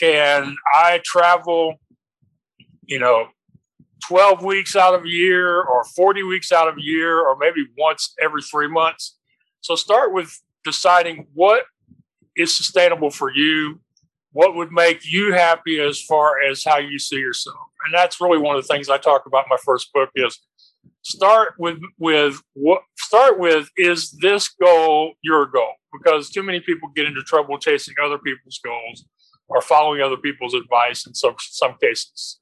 Can 0.00 0.56
I 0.74 1.02
travel, 1.04 1.74
you 2.86 2.98
know, 2.98 3.26
12 4.08 4.42
weeks 4.42 4.74
out 4.74 4.94
of 4.94 5.04
a 5.04 5.08
year 5.10 5.60
or 5.60 5.84
40 5.84 6.22
weeks 6.22 6.50
out 6.50 6.66
of 6.66 6.78
a 6.78 6.82
year 6.82 7.20
or 7.20 7.36
maybe 7.36 7.66
once 7.76 8.14
every 8.22 8.40
three 8.40 8.68
months? 8.68 9.18
So 9.60 9.74
start 9.74 10.14
with 10.14 10.40
deciding 10.64 11.26
what 11.34 11.64
is 12.34 12.56
sustainable 12.56 13.10
for 13.10 13.30
you, 13.30 13.78
what 14.38 14.54
would 14.54 14.70
make 14.70 15.00
you 15.04 15.32
happy 15.32 15.80
as 15.80 16.00
far 16.00 16.40
as 16.40 16.62
how 16.62 16.78
you 16.78 16.96
see 16.96 17.16
yourself? 17.16 17.56
And 17.84 17.92
that's 17.92 18.20
really 18.20 18.38
one 18.38 18.54
of 18.54 18.62
the 18.62 18.72
things 18.72 18.88
I 18.88 18.96
talk 18.96 19.26
about 19.26 19.46
in 19.46 19.50
my 19.50 19.56
first 19.64 19.92
book 19.92 20.10
is 20.14 20.38
start 21.02 21.54
with 21.58 21.78
with 21.98 22.40
what 22.54 22.82
start 22.96 23.40
with 23.40 23.68
is 23.76 24.12
this 24.22 24.48
goal 24.48 25.14
your 25.24 25.44
goal? 25.46 25.72
Because 25.92 26.30
too 26.30 26.44
many 26.44 26.60
people 26.60 26.88
get 26.94 27.06
into 27.06 27.20
trouble 27.22 27.58
chasing 27.58 27.96
other 28.00 28.16
people's 28.16 28.60
goals 28.64 29.06
or 29.48 29.60
following 29.60 30.02
other 30.02 30.16
people's 30.16 30.54
advice 30.54 31.04
in 31.04 31.14
some 31.14 31.34
some 31.40 31.74
cases. 31.82 32.38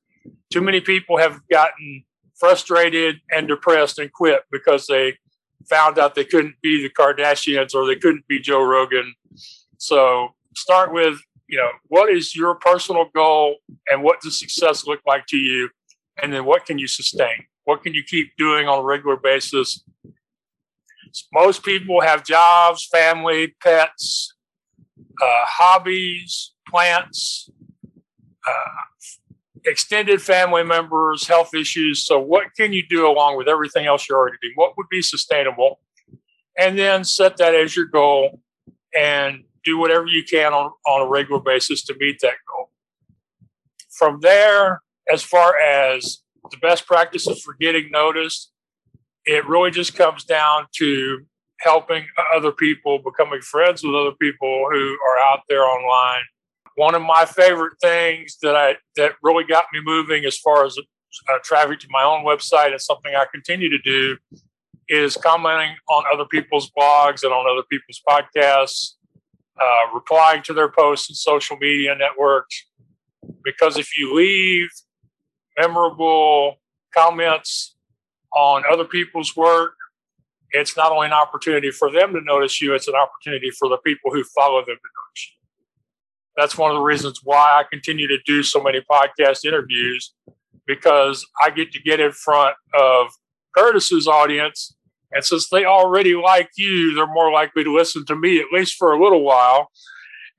Too 0.52 0.60
many 0.60 0.82
people 0.82 1.16
have 1.16 1.40
gotten 1.50 2.04
frustrated 2.38 3.22
and 3.30 3.48
depressed 3.48 3.98
and 3.98 4.12
quit 4.12 4.42
because 4.52 4.86
they 4.86 5.16
found 5.70 5.98
out 5.98 6.14
they 6.14 6.26
couldn't 6.26 6.56
be 6.62 6.82
the 6.82 6.90
Kardashians 6.90 7.74
or 7.74 7.86
they 7.86 7.96
couldn't 7.96 8.28
be 8.28 8.38
Joe 8.38 8.62
Rogan. 8.62 9.14
So 9.78 10.34
start 10.54 10.92
with 10.92 11.20
you 11.48 11.58
know, 11.58 11.70
what 11.88 12.10
is 12.10 12.34
your 12.34 12.54
personal 12.56 13.06
goal 13.14 13.56
and 13.90 14.02
what 14.02 14.20
does 14.20 14.38
success 14.38 14.86
look 14.86 15.00
like 15.06 15.26
to 15.28 15.36
you? 15.36 15.70
And 16.22 16.32
then 16.32 16.44
what 16.44 16.66
can 16.66 16.78
you 16.78 16.86
sustain? 16.86 17.44
What 17.64 17.82
can 17.82 17.94
you 17.94 18.02
keep 18.02 18.36
doing 18.36 18.68
on 18.68 18.78
a 18.78 18.82
regular 18.82 19.16
basis? 19.16 19.82
Most 21.32 21.62
people 21.62 22.00
have 22.00 22.24
jobs, 22.24 22.86
family, 22.86 23.54
pets, 23.62 24.34
uh, 25.22 25.44
hobbies, 25.44 26.52
plants, 26.68 27.48
uh, 28.46 29.12
extended 29.64 30.22
family 30.22 30.62
members, 30.62 31.26
health 31.26 31.54
issues. 31.54 32.04
So, 32.06 32.18
what 32.18 32.46
can 32.56 32.72
you 32.72 32.82
do 32.88 33.08
along 33.08 33.36
with 33.36 33.48
everything 33.48 33.86
else 33.86 34.08
you're 34.08 34.18
already 34.18 34.36
doing? 34.42 34.54
What 34.56 34.76
would 34.76 34.88
be 34.90 35.02
sustainable? 35.02 35.80
And 36.58 36.78
then 36.78 37.04
set 37.04 37.36
that 37.38 37.54
as 37.54 37.76
your 37.76 37.86
goal 37.86 38.40
and 38.96 39.44
do 39.66 39.76
whatever 39.76 40.06
you 40.06 40.22
can 40.22 40.54
on, 40.54 40.70
on 40.86 41.02
a 41.02 41.10
regular 41.10 41.40
basis 41.40 41.84
to 41.84 41.94
meet 41.98 42.20
that 42.22 42.36
goal. 42.48 42.70
From 43.90 44.20
there, 44.20 44.80
as 45.12 45.22
far 45.22 45.58
as 45.58 46.18
the 46.50 46.56
best 46.58 46.86
practices 46.86 47.42
for 47.42 47.54
getting 47.60 47.90
noticed, 47.90 48.52
it 49.24 49.46
really 49.46 49.72
just 49.72 49.94
comes 49.94 50.24
down 50.24 50.66
to 50.76 51.26
helping 51.60 52.06
other 52.34 52.52
people, 52.52 52.98
becoming 52.98 53.40
friends 53.40 53.82
with 53.82 53.94
other 53.94 54.14
people 54.20 54.68
who 54.70 54.96
are 55.08 55.18
out 55.18 55.40
there 55.48 55.64
online. 55.64 56.22
One 56.76 56.94
of 56.94 57.02
my 57.02 57.24
favorite 57.24 57.74
things 57.80 58.36
that 58.42 58.54
I 58.54 58.76
that 58.96 59.12
really 59.22 59.44
got 59.44 59.64
me 59.72 59.80
moving 59.82 60.24
as 60.24 60.36
far 60.36 60.66
as 60.66 60.76
uh, 60.78 61.38
traffic 61.42 61.80
to 61.80 61.88
my 61.90 62.02
own 62.02 62.24
website 62.24 62.72
and 62.72 62.80
something 62.80 63.14
I 63.14 63.24
continue 63.32 63.70
to 63.70 63.78
do 63.78 64.16
is 64.88 65.16
commenting 65.16 65.74
on 65.88 66.04
other 66.12 66.26
people's 66.26 66.70
blogs 66.70 67.24
and 67.24 67.32
on 67.32 67.50
other 67.50 67.64
people's 67.70 68.00
podcasts, 68.08 68.92
uh, 69.60 69.94
replying 69.94 70.42
to 70.42 70.52
their 70.52 70.68
posts 70.70 71.08
in 71.08 71.14
social 71.14 71.56
media 71.56 71.94
networks. 71.94 72.66
Because 73.42 73.78
if 73.78 73.96
you 73.96 74.14
leave 74.14 74.68
memorable 75.58 76.56
comments 76.94 77.76
on 78.34 78.62
other 78.70 78.84
people's 78.84 79.36
work, 79.36 79.74
it's 80.50 80.76
not 80.76 80.92
only 80.92 81.06
an 81.06 81.12
opportunity 81.12 81.70
for 81.70 81.90
them 81.90 82.12
to 82.12 82.20
notice 82.20 82.60
you, 82.60 82.74
it's 82.74 82.88
an 82.88 82.94
opportunity 82.94 83.50
for 83.50 83.68
the 83.68 83.78
people 83.78 84.10
who 84.12 84.22
follow 84.24 84.60
them 84.60 84.66
to 84.66 84.72
notice 84.72 85.28
you. 85.28 85.36
That's 86.36 86.58
one 86.58 86.70
of 86.70 86.76
the 86.76 86.82
reasons 86.82 87.20
why 87.24 87.60
I 87.60 87.64
continue 87.70 88.06
to 88.08 88.18
do 88.26 88.42
so 88.42 88.62
many 88.62 88.80
podcast 88.80 89.44
interviews 89.44 90.14
because 90.66 91.26
I 91.42 91.50
get 91.50 91.72
to 91.72 91.80
get 91.80 92.00
in 92.00 92.12
front 92.12 92.56
of 92.78 93.08
Curtis's 93.56 94.06
audience. 94.06 94.74
And 95.12 95.24
since 95.24 95.48
they 95.48 95.64
already 95.64 96.14
like 96.14 96.50
you, 96.56 96.94
they're 96.94 97.06
more 97.06 97.32
likely 97.32 97.64
to 97.64 97.74
listen 97.74 98.04
to 98.06 98.16
me, 98.16 98.40
at 98.40 98.52
least 98.52 98.76
for 98.76 98.92
a 98.92 99.02
little 99.02 99.22
while. 99.22 99.70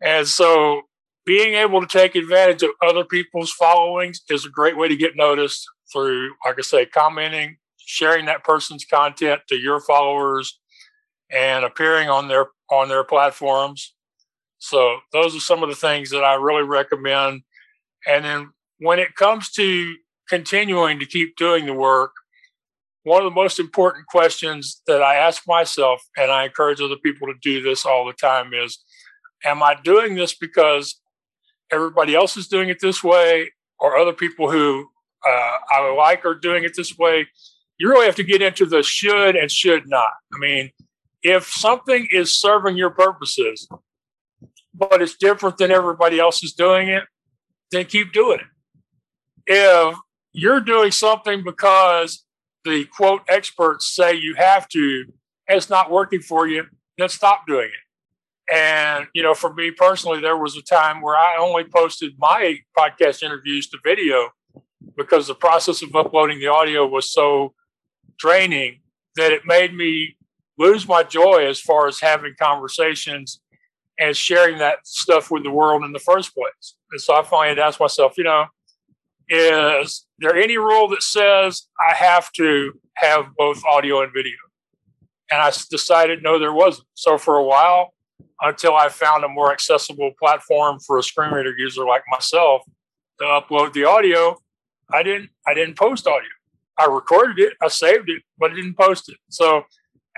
And 0.02 0.28
so 0.28 0.82
being 1.26 1.56
able 1.56 1.82
to 1.82 1.88
take 1.88 2.16
advantage 2.16 2.64
of 2.64 2.72
other 2.82 3.04
people's 3.04 3.52
followings 3.52 4.22
is 4.30 4.46
a 4.46 4.50
great 4.50 4.78
way 4.78 4.88
to 4.88 4.96
get 4.96 5.16
noticed 5.16 5.66
through, 5.92 6.32
like 6.46 6.56
I 6.58 6.62
say, 6.62 6.86
commenting, 6.86 7.58
sharing 7.78 8.26
that 8.26 8.44
person's 8.44 8.86
content 8.86 9.42
to 9.50 9.56
your 9.56 9.80
followers, 9.80 10.60
and 11.32 11.66
appearing 11.66 12.10
on 12.10 12.28
their 12.28 12.48
on 12.72 12.90
their 12.90 13.04
platforms. 13.04 13.94
So 14.60 15.00
those 15.14 15.36
are 15.36 15.42
some 15.42 15.64
of 15.64 15.70
the 15.70 15.76
things 15.76 16.10
that 16.12 16.24
I 16.24 16.36
really 16.36 16.64
recommend. 16.64 17.42
And 18.08 18.26
then 18.26 18.50
when 18.80 19.00
it 19.00 19.16
comes 19.16 19.52
to 19.52 19.96
continuing 20.30 21.00
to 21.00 21.06
keep 21.06 21.36
doing 21.38 21.66
the 21.66 21.74
work, 21.74 22.12
one 23.08 23.26
of 23.26 23.32
the 23.32 23.36
most 23.36 23.58
important 23.58 24.06
questions 24.08 24.82
that 24.86 25.02
I 25.02 25.16
ask 25.16 25.44
myself, 25.48 26.02
and 26.18 26.30
I 26.30 26.44
encourage 26.44 26.82
other 26.82 26.98
people 27.02 27.28
to 27.28 27.34
do 27.42 27.62
this 27.62 27.86
all 27.86 28.06
the 28.06 28.12
time, 28.12 28.54
is 28.54 28.84
Am 29.46 29.64
I 29.64 29.76
doing 29.82 30.16
this 30.16 30.36
because 30.36 31.00
everybody 31.72 32.16
else 32.16 32.36
is 32.36 32.48
doing 32.48 32.70
it 32.70 32.80
this 32.82 33.04
way, 33.04 33.52
or 33.80 33.96
other 33.96 34.12
people 34.12 34.52
who 34.52 34.88
uh, 35.26 35.54
I 35.72 35.94
like 35.96 36.26
are 36.26 36.36
doing 36.36 36.66
it 36.66 36.74
this 36.76 36.98
way? 36.98 37.28
You 37.80 37.90
really 37.90 38.08
have 38.08 38.16
to 38.16 38.24
get 38.24 38.42
into 38.42 38.66
the 38.66 38.84
should 38.84 39.38
and 39.38 39.50
should 39.50 39.84
not. 39.88 40.12
I 40.34 40.40
mean, 40.40 40.72
if 41.24 41.46
something 41.46 42.08
is 42.12 42.38
serving 42.38 42.76
your 42.76 42.90
purposes, 42.90 43.70
but 44.74 45.02
it's 45.02 45.16
different 45.16 45.58
than 45.58 45.72
everybody 45.72 46.20
else 46.20 46.44
is 46.44 46.52
doing 46.52 46.90
it, 46.90 47.04
then 47.72 47.86
keep 47.86 48.12
doing 48.12 48.40
it. 48.40 48.48
If 49.46 49.96
you're 50.34 50.62
doing 50.62 50.92
something 50.92 51.44
because 51.46 52.26
the 52.68 52.86
quote 52.86 53.22
experts 53.30 53.94
say 53.94 54.14
you 54.14 54.36
have 54.36 54.68
to, 54.70 55.06
it's 55.48 55.70
not 55.70 55.92
working 55.92 56.22
for 56.22 56.48
you, 56.48 56.66
then 56.98 57.10
stop 57.10 57.48
doing 57.48 57.70
it. 57.70 58.54
And, 58.54 59.08
you 59.14 59.24
know, 59.24 59.34
for 59.34 59.54
me 59.54 59.72
personally, 59.72 60.22
there 60.22 60.38
was 60.38 60.56
a 60.56 60.62
time 60.62 61.02
where 61.02 61.18
I 61.18 61.38
only 61.38 61.66
posted 61.66 62.14
my 62.18 62.60
podcast 62.78 63.24
interviews 63.24 63.68
to 63.70 63.78
video 63.84 64.30
because 64.96 65.28
the 65.28 65.36
process 65.36 65.82
of 65.82 65.96
uploading 65.96 66.40
the 66.40 66.48
audio 66.48 66.88
was 66.88 67.12
so 67.12 67.54
draining 68.18 68.82
that 69.16 69.32
it 69.32 69.42
made 69.46 69.74
me 69.74 70.16
lose 70.58 70.88
my 70.88 71.04
joy 71.04 71.46
as 71.46 71.60
far 71.60 71.88
as 71.88 72.00
having 72.00 72.34
conversations 72.40 73.42
and 74.00 74.16
sharing 74.16 74.60
that 74.60 74.78
stuff 74.86 75.30
with 75.30 75.44
the 75.44 75.52
world 75.52 75.84
in 75.84 75.92
the 75.92 76.00
first 76.00 76.34
place. 76.34 76.76
And 76.92 77.02
so 77.02 77.16
I 77.16 77.24
finally 77.24 77.50
had 77.50 77.56
to 77.56 77.64
ask 77.64 77.80
myself, 77.80 78.18
you 78.18 78.24
know, 78.24 78.46
is 79.30 80.06
there 80.20 80.36
any 80.36 80.58
rule 80.58 80.88
that 80.90 81.04
says 81.04 81.68
I 81.80 81.94
have 81.94 82.32
to 82.34 82.74
have 82.96 83.26
both 83.38 83.64
audio 83.66 84.02
and 84.02 84.12
video? 84.14 84.38
And 85.32 85.42
I 85.42 85.52
decided 85.70 86.24
no, 86.24 86.40
there 86.40 86.54
wasn't. 86.54 86.88
So 86.94 87.18
for 87.18 87.36
a 87.36 87.44
while, 87.44 87.94
until 88.42 88.76
I 88.76 88.90
found 88.90 89.24
a 89.24 89.28
more 89.28 89.52
accessible 89.52 90.12
platform 90.20 90.80
for 90.80 90.98
a 90.98 91.04
screen 91.04 91.32
reader 91.32 91.54
user 91.58 91.86
like 91.86 92.04
myself 92.10 92.62
to 93.20 93.26
upload 93.26 93.74
the 93.74 93.84
audio, 93.84 94.38
I 94.92 95.04
didn't 95.04 95.30
I 95.46 95.54
didn't 95.54 95.78
post 95.78 96.08
audio. 96.08 96.30
I 96.80 96.86
recorded 96.86 97.40
it, 97.40 97.54
I 97.62 97.68
saved 97.68 98.10
it, 98.10 98.22
but 98.38 98.52
I 98.52 98.56
didn't 98.56 98.78
post 98.78 99.10
it. 99.10 99.18
So 99.30 99.64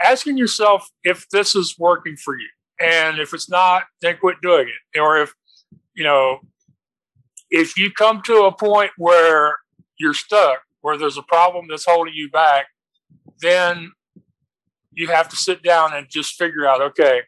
asking 0.02 0.38
yourself 0.38 0.88
if 1.04 1.28
this 1.30 1.56
is 1.56 1.76
working 1.80 2.16
for 2.18 2.38
you 2.38 2.48
and 2.80 3.20
if 3.20 3.34
it's 3.34 3.50
not, 3.50 3.84
then 4.02 4.18
quit 4.18 4.38
doing 4.42 4.68
it. 4.68 5.00
Or 5.00 5.22
if, 5.22 5.34
you 5.96 6.04
know, 6.04 6.40
if 7.50 7.78
you 7.78 7.92
come 7.92 8.22
to 8.24 8.44
a 8.44 8.52
point 8.52 8.92
where 8.98 9.58
you're 9.98 10.14
stuck, 10.14 10.60
where 10.82 10.98
there's 10.98 11.18
a 11.18 11.24
problem 11.24 11.66
that's 11.70 11.86
holding 11.86 12.14
you 12.14 12.30
back, 12.30 12.68
then 13.42 13.92
you 14.92 15.08
have 15.08 15.30
to 15.30 15.36
sit 15.36 15.64
down 15.64 15.94
and 15.94 16.08
just 16.10 16.36
figure 16.36 16.68
out 16.68 16.82
okay, 16.82 17.22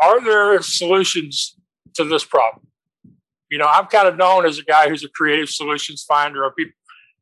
are 0.00 0.22
there 0.22 0.60
solutions 0.62 1.56
to 1.94 2.04
this 2.04 2.24
problem? 2.24 2.66
You 3.50 3.58
know, 3.58 3.66
I'm 3.66 3.86
kind 3.86 4.08
of 4.08 4.16
known 4.16 4.46
as 4.46 4.58
a 4.58 4.62
guy 4.62 4.88
who's 4.88 5.04
a 5.04 5.08
creative 5.08 5.50
solutions 5.50 6.04
finder. 6.08 6.50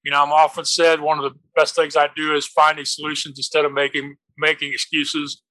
You 0.04 0.10
know, 0.10 0.22
I'm 0.22 0.32
often 0.32 0.64
said 0.64 1.00
one 1.00 1.18
of 1.18 1.24
the 1.24 1.38
best 1.56 1.74
things 1.74 1.96
I 1.96 2.08
do 2.14 2.34
is 2.34 2.46
finding 2.46 2.84
solutions 2.84 3.38
instead 3.38 3.64
of 3.64 3.72
making 3.72 4.16
making 4.38 4.72
excuses. 4.72 5.42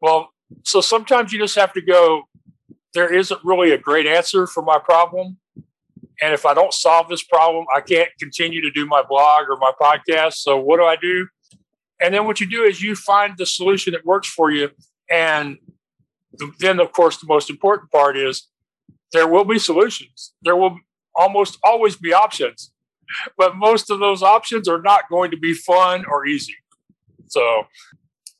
Well, 0.00 0.30
so 0.62 0.80
sometimes 0.80 1.32
you 1.32 1.38
just 1.38 1.54
have 1.56 1.72
to 1.74 1.80
go, 1.80 2.24
there 2.94 3.12
isn't 3.12 3.40
really 3.44 3.72
a 3.72 3.78
great 3.78 4.06
answer 4.06 4.46
for 4.46 4.62
my 4.62 4.78
problem. 4.78 5.38
And 6.22 6.32
if 6.32 6.46
I 6.46 6.54
don't 6.54 6.72
solve 6.72 7.08
this 7.08 7.22
problem, 7.22 7.66
I 7.74 7.80
can't 7.80 8.08
continue 8.20 8.60
to 8.62 8.70
do 8.70 8.86
my 8.86 9.02
blog 9.02 9.46
or 9.48 9.56
my 9.56 9.72
podcast. 9.80 10.34
So 10.34 10.58
what 10.58 10.78
do 10.78 10.84
I 10.84 10.96
do? 10.96 11.26
And 12.00 12.14
then 12.14 12.24
what 12.24 12.40
you 12.40 12.48
do 12.48 12.62
is 12.62 12.82
you 12.82 12.94
find 12.94 13.34
the 13.36 13.46
solution 13.46 13.92
that 13.92 14.04
works 14.04 14.28
for 14.28 14.50
you. 14.50 14.70
And 15.10 15.58
then, 16.58 16.80
of 16.80 16.92
course, 16.92 17.18
the 17.18 17.26
most 17.26 17.50
important 17.50 17.90
part 17.90 18.16
is 18.16 18.48
there 19.12 19.28
will 19.28 19.44
be 19.44 19.58
solutions. 19.58 20.32
There 20.42 20.56
will 20.56 20.78
almost 21.16 21.58
always 21.64 21.96
be 21.96 22.12
options, 22.12 22.72
but 23.36 23.56
most 23.56 23.90
of 23.90 24.00
those 24.00 24.22
options 24.22 24.68
are 24.68 24.82
not 24.82 25.08
going 25.08 25.30
to 25.30 25.36
be 25.36 25.54
fun 25.54 26.04
or 26.08 26.26
easy. 26.26 26.54
So 27.26 27.64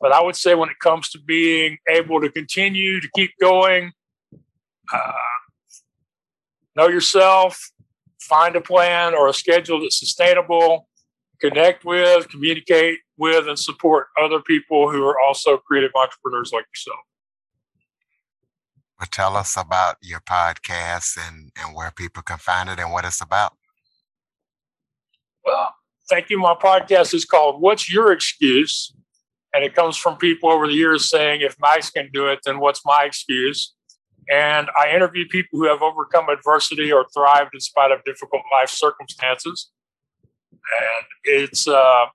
but 0.05 0.13
I 0.13 0.23
would 0.23 0.37
say 0.37 0.55
when 0.55 0.69
it 0.69 0.79
comes 0.81 1.09
to 1.11 1.19
being 1.19 1.79
able 1.89 2.21
to 2.21 2.31
continue 2.31 3.01
to 3.01 3.09
keep 3.15 3.31
going, 3.41 3.93
uh, 4.93 5.13
know 6.77 6.89
yourself, 6.89 7.71
find 8.21 8.57
a 8.57 8.61
plan 8.61 9.15
or 9.15 9.29
a 9.29 9.35
schedule 9.35 9.81
that's 9.81 9.99
sustainable, 9.99 10.89
connect 11.41 11.85
with, 11.85 12.29
communicate 12.29 13.01
with, 13.17 13.49
and 13.49 13.59
support 13.59 14.09
other 14.21 14.41
people 14.41 14.91
who 14.91 15.05
are 15.05 15.19
also 15.21 15.57
creative 15.59 15.93
entrepreneurs 15.95 16.53
like 16.53 16.67
yourself. 16.73 17.01
Well, 18.99 19.09
tell 19.11 19.37
us 19.37 19.57
about 19.57 19.97
your 20.01 20.21
podcast 20.21 21.19
and, 21.29 21.51
and 21.59 21.75
where 21.75 21.91
people 21.91 22.23
can 22.23 22.39
find 22.39 22.69
it 22.69 22.79
and 22.79 22.93
what 22.93 23.05
it's 23.05 23.21
about. 23.21 23.53
Well, 25.45 25.75
thank 26.09 26.31
you. 26.31 26.39
My 26.39 26.55
podcast 26.55 27.13
is 27.13 27.25
called 27.25 27.61
What's 27.61 27.93
Your 27.93 28.13
Excuse? 28.13 28.95
And 29.53 29.63
it 29.63 29.75
comes 29.75 29.97
from 29.97 30.17
people 30.17 30.51
over 30.51 30.67
the 30.67 30.75
years 30.75 31.09
saying, 31.09 31.41
if 31.43 31.57
Max 31.61 31.91
can 31.91 32.11
do 32.13 32.27
it, 32.29 32.41
then 32.45 32.59
what's 32.59 32.81
my 32.85 33.05
excuse? 33.05 33.75
And 34.31 34.69
I 34.79 34.95
interview 34.95 35.27
people 35.29 35.59
who 35.59 35.67
have 35.67 35.83
overcome 35.83 36.29
adversity 36.29 36.93
or 36.93 37.07
thrived 37.13 37.51
in 37.55 37.61
spite 37.61 37.91
of 37.91 38.05
difficult 38.05 38.43
life 38.53 38.71
circumstances. 38.71 39.71
And 40.53 41.07
it's, 41.25 41.67
uh, 41.69 42.07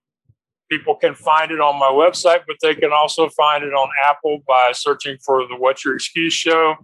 people 0.72 0.96
can 0.96 1.14
find 1.16 1.52
it 1.52 1.60
on 1.60 1.78
my 1.80 1.90
website, 1.90 2.42
but 2.48 2.58
they 2.62 2.76
can 2.76 2.92
also 2.92 3.30
find 3.30 3.64
it 3.64 3.74
on 3.74 3.90
Apple 4.04 4.40
by 4.48 4.72
searching 4.74 5.18
for 5.24 5.48
the 5.48 5.56
What's 5.56 5.86
Your 5.86 5.96
Excuse 5.96 6.34
show. 6.34 6.76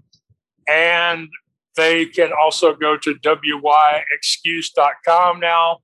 And 0.68 1.30
they 1.76 2.06
can 2.06 2.32
also 2.40 2.74
go 2.74 2.98
to 2.98 3.16
wyexcuse.com 3.16 5.40
now 5.40 5.80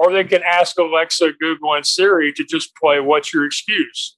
or 0.00 0.14
they 0.14 0.24
can 0.24 0.42
ask 0.42 0.78
Alexa, 0.78 1.32
Google, 1.38 1.74
and 1.74 1.86
Siri 1.86 2.32
to 2.32 2.42
just 2.42 2.74
play 2.74 3.00
"What's 3.00 3.34
Your 3.34 3.44
Excuse." 3.44 4.16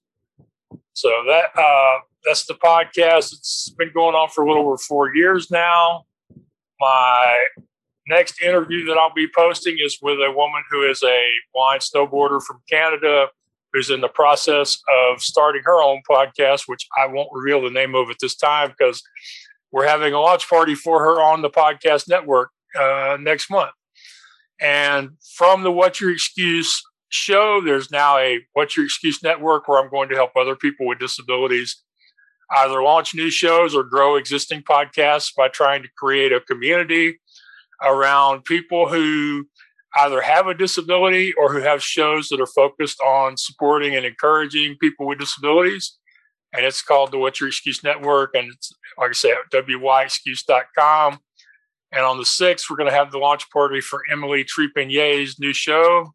So 0.93 1.09
that 1.27 1.47
uh, 1.59 1.99
that's 2.25 2.47
the 2.47 2.55
podcast. 2.55 3.33
It's 3.33 3.73
been 3.77 3.91
going 3.93 4.15
on 4.15 4.29
for 4.29 4.45
a 4.45 4.49
little 4.49 4.67
over 4.67 4.79
four 4.79 5.15
years 5.15 5.51
now. 5.51 6.05
My 6.81 7.45
next 8.09 8.43
interview 8.43 8.85
that 8.87 8.99
I'll 8.99 9.15
be 9.15 9.29
posting 9.35 9.77
is 9.79 9.99
with 10.03 10.19
a 10.19 10.33
woman 10.33 10.63
who 10.71 10.89
is 10.89 11.03
a 11.03 11.31
blind 11.55 11.83
snowboarder 11.83 12.43
from 12.43 12.61
Canada 12.71 13.29
who's 13.73 13.91
in 13.91 14.01
the 14.01 14.09
process 14.09 14.79
of 15.13 15.23
starting 15.23 15.63
her 15.65 15.83
own 15.83 16.03
podcast, 16.09 16.65
which 16.67 16.87
I 16.99 17.07
won't 17.07 17.31
reveal 17.33 17.63
the 17.63 17.71
name 17.71 17.95
of 17.95 18.11
at 18.11 18.17
this 18.21 18.37
time 18.37 18.75
because 18.77 19.03
we're 19.71 19.89
having 19.89 20.13
a 20.13 20.21
launch 20.21 20.49
party 20.49 20.75
for 20.75 21.01
her 21.01 21.23
on 21.23 21.41
the 21.41 21.49
podcast 21.49 22.09
network 22.09 22.51
uh, 22.79 23.17
next 23.19 23.51
month. 23.51 23.73
And 24.61 25.13
from 25.37 25.63
the 25.63 25.73
What's 25.73 26.01
Your 26.01 26.13
Excuse 26.13 26.83
show, 27.09 27.63
there's 27.63 27.91
now 27.91 28.19
a 28.19 28.41
What's 28.53 28.77
Your 28.77 28.85
Excuse 28.85 29.23
network 29.23 29.67
where 29.67 29.83
I'm 29.83 29.91
going 29.91 30.11
to 30.11 30.15
help 30.15 30.33
other 30.37 30.55
people 30.55 30.87
with 30.87 30.99
disabilities 30.99 31.83
either 32.53 32.83
launch 32.83 33.15
new 33.15 33.31
shows 33.31 33.75
or 33.75 33.83
grow 33.83 34.17
existing 34.17 34.63
podcasts 34.63 35.35
by 35.35 35.49
trying 35.49 35.83
to 35.83 35.89
create 35.97 36.33
a 36.33 36.41
community 36.41 37.19
around 37.83 38.45
people 38.45 38.89
who 38.89 39.47
either 39.97 40.21
have 40.21 40.47
a 40.47 40.55
disability 40.55 41.33
or 41.35 41.53
who 41.53 41.61
have 41.61 41.83
shows 41.83 42.29
that 42.29 42.41
are 42.41 42.47
focused 42.47 43.01
on 43.01 43.37
supporting 43.37 43.95
and 43.95 44.07
encouraging 44.07 44.77
people 44.81 45.07
with 45.07 45.19
disabilities. 45.19 45.99
And 46.55 46.65
it's 46.65 46.83
called 46.83 47.13
the 47.13 47.19
What's 47.19 47.41
Your 47.41 47.49
Excuse 47.49 47.83
Network. 47.83 48.35
And 48.35 48.53
it's, 48.53 48.73
like 48.99 49.11
I 49.11 49.13
said, 49.13 49.37
wyexcuse.com. 49.53 51.19
And 51.93 52.05
on 52.05 52.17
the 52.17 52.25
6th, 52.25 52.71
we're 52.71 52.77
going 52.77 52.91
to 52.91 52.97
have 52.97 53.11
the 53.11 53.19
launch 53.19 53.51
party 53.51 53.81
for 53.81 54.03
Emily 54.11 54.45
Trepannier's 54.45 55.39
new 55.39 55.53
show. 55.53 56.13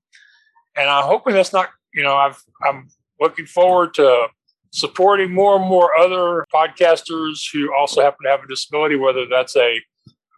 And 0.75 0.89
I'm 0.89 1.05
hoping 1.05 1.33
that's 1.33 1.53
not, 1.53 1.69
you 1.93 2.03
know, 2.03 2.15
I've, 2.15 2.41
I'm 2.63 2.87
looking 3.19 3.45
forward 3.45 3.93
to 3.95 4.27
supporting 4.77 5.33
more 5.33 5.55
and 5.55 5.65
more 5.65 5.97
other 5.97 6.45
podcasters 6.53 7.41
who 7.51 7.73
also 7.73 7.99
happen 8.01 8.19
to 8.23 8.29
have 8.29 8.43
a 8.43 8.47
disability, 8.47 8.95
whether 8.95 9.25
that's 9.27 9.55
a 9.55 9.81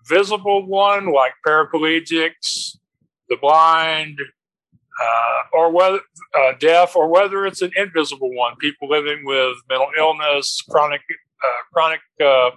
visible 0.07 0.65
one 0.65 1.11
like 1.11 1.33
paraplegics, 1.45 2.77
the 3.27 3.35
blind, 3.35 4.17
uh, 5.01 5.41
or 5.51 5.71
whether 5.71 5.99
uh, 6.37 6.53
deaf, 6.57 6.95
or 6.95 7.09
whether 7.09 7.45
it's 7.45 7.61
an 7.61 7.71
invisible 7.75 8.33
one, 8.33 8.55
people 8.55 8.87
living 8.87 9.25
with 9.25 9.57
mental 9.69 9.89
illness, 9.97 10.61
chronic, 10.69 11.01
uh, 11.45 11.61
chronic, 11.73 11.99
uh, 12.23 12.51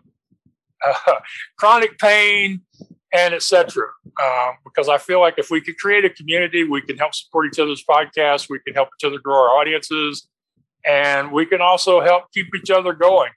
chronic 1.59 1.99
pain, 1.99 2.61
and 3.13 3.35
etc. 3.35 3.89
Um, 4.23 4.55
because 4.65 4.89
I 4.89 4.99
feel 4.99 5.21
like 5.21 5.35
if 5.37 5.51
we 5.51 5.61
could 5.61 5.79
create 5.79 6.05
a 6.05 6.11
community, 6.11 6.63
we 6.63 6.81
can 6.81 6.97
help 6.97 7.15
support 7.15 7.47
each 7.47 7.59
other's 7.59 7.85
podcasts, 7.85 8.49
we 8.49 8.61
can 8.61 8.75
help 8.75 8.91
each 8.99 9.05
other 9.05 9.19
grow 9.19 9.35
our 9.35 9.59
audiences, 9.59 10.29
and 10.87 11.33
we 11.33 11.47
can 11.47 11.61
also 11.61 12.01
help 12.01 12.25
keep 12.33 12.47
each 12.55 12.71
other 12.71 12.93
going. 12.93 13.31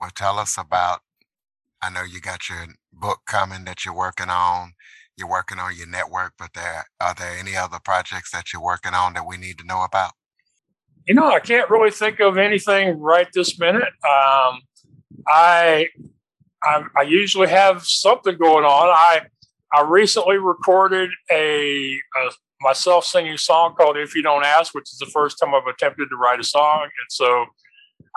Well, 0.00 0.10
tell 0.14 0.38
us 0.38 0.56
about. 0.58 1.00
I 1.82 1.90
know 1.90 2.02
you 2.02 2.20
got 2.20 2.48
your 2.48 2.66
book 2.92 3.20
coming 3.26 3.64
that 3.64 3.84
you're 3.84 3.94
working 3.94 4.28
on. 4.28 4.72
You're 5.16 5.28
working 5.28 5.58
on 5.58 5.76
your 5.76 5.88
network, 5.88 6.34
but 6.38 6.50
there 6.54 6.84
are 7.00 7.14
there 7.14 7.36
any 7.36 7.56
other 7.56 7.78
projects 7.84 8.30
that 8.30 8.52
you're 8.52 8.62
working 8.62 8.94
on 8.94 9.14
that 9.14 9.26
we 9.26 9.36
need 9.36 9.58
to 9.58 9.66
know 9.66 9.82
about? 9.82 10.12
You 11.06 11.14
know, 11.14 11.28
I 11.28 11.40
can't 11.40 11.70
really 11.70 11.90
think 11.90 12.20
of 12.20 12.36
anything 12.36 13.00
right 13.00 13.26
this 13.32 13.58
minute. 13.58 13.82
Um, 13.82 14.60
I, 15.26 15.88
I, 16.62 16.84
I 16.96 17.02
usually 17.02 17.48
have 17.48 17.84
something 17.84 18.36
going 18.36 18.64
on. 18.64 18.88
I 18.88 19.22
I 19.72 19.82
recently 19.82 20.38
recorded 20.38 21.10
a, 21.30 21.98
a 22.16 22.30
myself 22.60 23.04
singing 23.04 23.34
a 23.34 23.38
song 23.38 23.74
called 23.76 23.96
"If 23.96 24.14
You 24.14 24.22
Don't 24.22 24.44
Ask," 24.44 24.74
which 24.74 24.92
is 24.92 24.98
the 24.98 25.06
first 25.06 25.38
time 25.38 25.54
I've 25.54 25.66
attempted 25.66 26.08
to 26.10 26.16
write 26.16 26.40
a 26.40 26.44
song, 26.44 26.82
and 26.82 27.10
so 27.10 27.46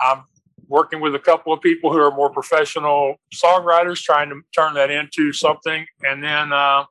I'm 0.00 0.24
working 0.68 1.00
with 1.00 1.14
a 1.14 1.18
couple 1.18 1.52
of 1.52 1.60
people 1.60 1.92
who 1.92 1.98
are 1.98 2.14
more 2.14 2.30
professional 2.30 3.16
songwriters, 3.34 4.00
trying 4.00 4.30
to 4.30 4.40
turn 4.54 4.72
that 4.74 4.90
into 4.90 5.32
something. 5.32 5.84
And 6.02 6.24
then, 6.24 6.52
uh, 6.52 6.84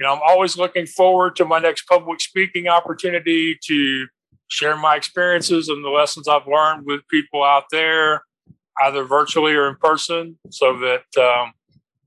you 0.00 0.06
know, 0.06 0.14
I'm 0.14 0.20
always 0.26 0.56
looking 0.56 0.86
forward 0.86 1.36
to 1.36 1.44
my 1.44 1.60
next 1.60 1.82
public 1.86 2.20
speaking 2.20 2.66
opportunity 2.66 3.56
to 3.66 4.06
share 4.48 4.76
my 4.76 4.96
experiences 4.96 5.68
and 5.68 5.84
the 5.84 5.90
lessons 5.90 6.26
I've 6.26 6.46
learned 6.46 6.86
with 6.86 7.06
people 7.08 7.44
out 7.44 7.64
there, 7.70 8.22
either 8.82 9.04
virtually 9.04 9.54
or 9.54 9.68
in 9.68 9.76
person, 9.76 10.38
so 10.50 10.78
that 10.78 11.22
um, 11.22 11.52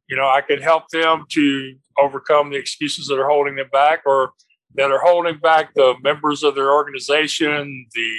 you 0.10 0.18
know 0.18 0.28
I 0.28 0.42
can 0.42 0.62
help 0.62 0.90
them 0.92 1.26
to 1.30 1.76
overcome 1.98 2.50
the 2.50 2.58
excuses 2.58 3.08
that 3.08 3.20
are 3.20 3.30
holding 3.30 3.56
them 3.56 3.70
back, 3.72 4.02
or 4.06 4.32
that 4.76 4.92
are 4.92 5.02
holding 5.04 5.38
back 5.38 5.74
the 5.74 5.96
members 6.02 6.44
of 6.44 6.56
their 6.56 6.72
organization, 6.72 7.88
the 7.94 8.14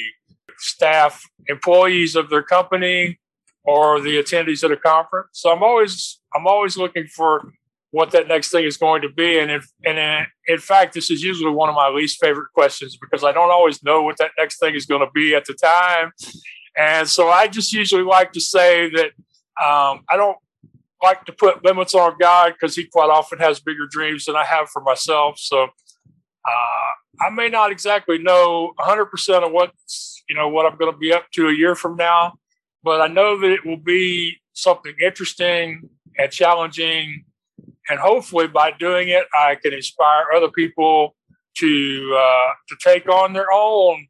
staff, 0.59 1.23
employees 1.49 2.17
of 2.17 2.31
their 2.31 2.43
company, 2.43 3.19
or 3.65 4.01
the 4.01 4.17
attendees 4.23 4.65
at 4.65 4.71
a 4.71 4.77
conference. 4.77 5.29
So 5.33 5.53
I'm 5.53 5.63
always 5.63 6.21
I'm 6.35 6.47
always 6.47 6.77
looking 6.77 7.07
for 7.07 7.53
what 7.93 8.11
that 8.11 8.27
next 8.27 8.51
thing 8.51 8.65
is 8.65 8.79
going 8.79 9.03
to 9.03 9.11
be. 9.11 9.39
And 9.39 9.51
if, 9.51 9.71
and 9.85 9.99
in, 9.99 10.27
in 10.49 10.59
fact, 10.59 10.95
this 10.95 11.11
is 11.11 11.23
usually 11.23 11.53
one 11.53 11.69
of 11.69 11.75
my 11.75 11.91
least 11.91 12.19
favorite 12.21 12.49
questions 12.55 12.97
because 12.97 13.23
I 13.23 13.33
don't 13.33 13.51
always 13.51 13.83
know 13.83 14.03
what 14.03 14.17
that 14.17 14.31
next 14.39 14.59
thing 14.59 14.75
is 14.75 14.87
going 14.87 15.03
to 15.03 15.11
be 15.15 15.35
at 15.35 15.45
the 15.45 15.53
time. 15.53 16.11
And 16.77 17.07
so 17.07 17.29
I 17.29 17.49
just 17.49 17.73
usually 17.73 18.03
like 18.03 18.33
to 18.33 18.41
say 18.41 18.89
that 18.91 19.11
um, 19.63 20.05
I 20.11 20.17
don't 20.17 20.39
like 21.03 21.27
to 21.27 21.33
put 21.33 21.65
limits 21.65 21.95
on 21.95 22.17
God 22.19 22.55
because 22.59 22.75
He 22.75 22.87
quite 22.87 23.11
often 23.11 23.39
has 23.41 23.61
bigger 23.61 23.87
dreams 23.91 24.25
than 24.25 24.37
I 24.37 24.45
have 24.45 24.71
for 24.71 24.81
myself. 24.81 25.39
So 25.39 25.69
uh, 26.49 26.91
I 27.21 27.31
may 27.31 27.49
not 27.49 27.71
exactly 27.71 28.19
know 28.19 28.73
100% 28.79 29.47
of 29.47 29.53
what 29.53 29.73
you 30.29 30.35
know 30.35 30.49
what 30.49 30.67
I'm 30.67 30.79
going 30.79 30.93
to 30.93 30.99
be 30.99 31.13
up 31.13 31.27
to 31.35 31.49
a 31.49 31.53
year 31.53 31.75
from 31.75 31.97
now, 31.97 32.35
but 32.83 33.01
I 33.01 33.07
know 33.07 33.39
that 33.39 33.51
it 33.51 33.65
will 33.65 33.77
be 33.77 34.41
something 34.53 34.95
interesting 35.05 35.89
and 36.19 36.31
challenging, 36.31 37.25
and 37.89 37.99
hopefully 37.99 38.47
by 38.47 38.73
doing 38.73 39.09
it, 39.09 39.25
I 39.35 39.57
can 39.57 39.73
inspire 39.73 40.25
other 40.35 40.51
people 40.51 41.15
to 41.59 42.19
uh, 42.19 42.53
to 42.69 42.77
take 42.83 43.09
on 43.09 43.33
their 43.33 43.53
own. 43.53 44.07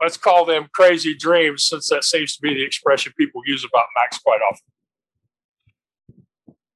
Let's 0.00 0.16
call 0.16 0.44
them 0.44 0.68
crazy 0.72 1.16
dreams, 1.16 1.64
since 1.64 1.88
that 1.90 2.04
seems 2.04 2.36
to 2.36 2.42
be 2.42 2.54
the 2.54 2.64
expression 2.64 3.12
people 3.18 3.42
use 3.46 3.64
about 3.64 3.86
Max 3.96 4.18
quite 4.18 4.40
often. 4.48 6.24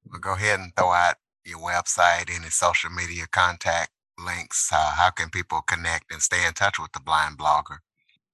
Well, 0.09 0.19
go 0.19 0.33
ahead 0.33 0.59
and 0.59 0.75
throw 0.75 0.91
out 0.91 1.15
your 1.45 1.59
website, 1.59 2.29
any 2.29 2.49
social 2.49 2.89
media 2.89 3.25
contact 3.31 3.91
links? 4.17 4.69
Uh, 4.71 4.93
how 4.95 5.09
can 5.09 5.29
people 5.29 5.61
connect 5.61 6.11
and 6.11 6.21
stay 6.21 6.45
in 6.45 6.53
touch 6.53 6.79
with 6.79 6.91
the 6.91 6.99
blind 6.99 7.37
blogger? 7.37 7.77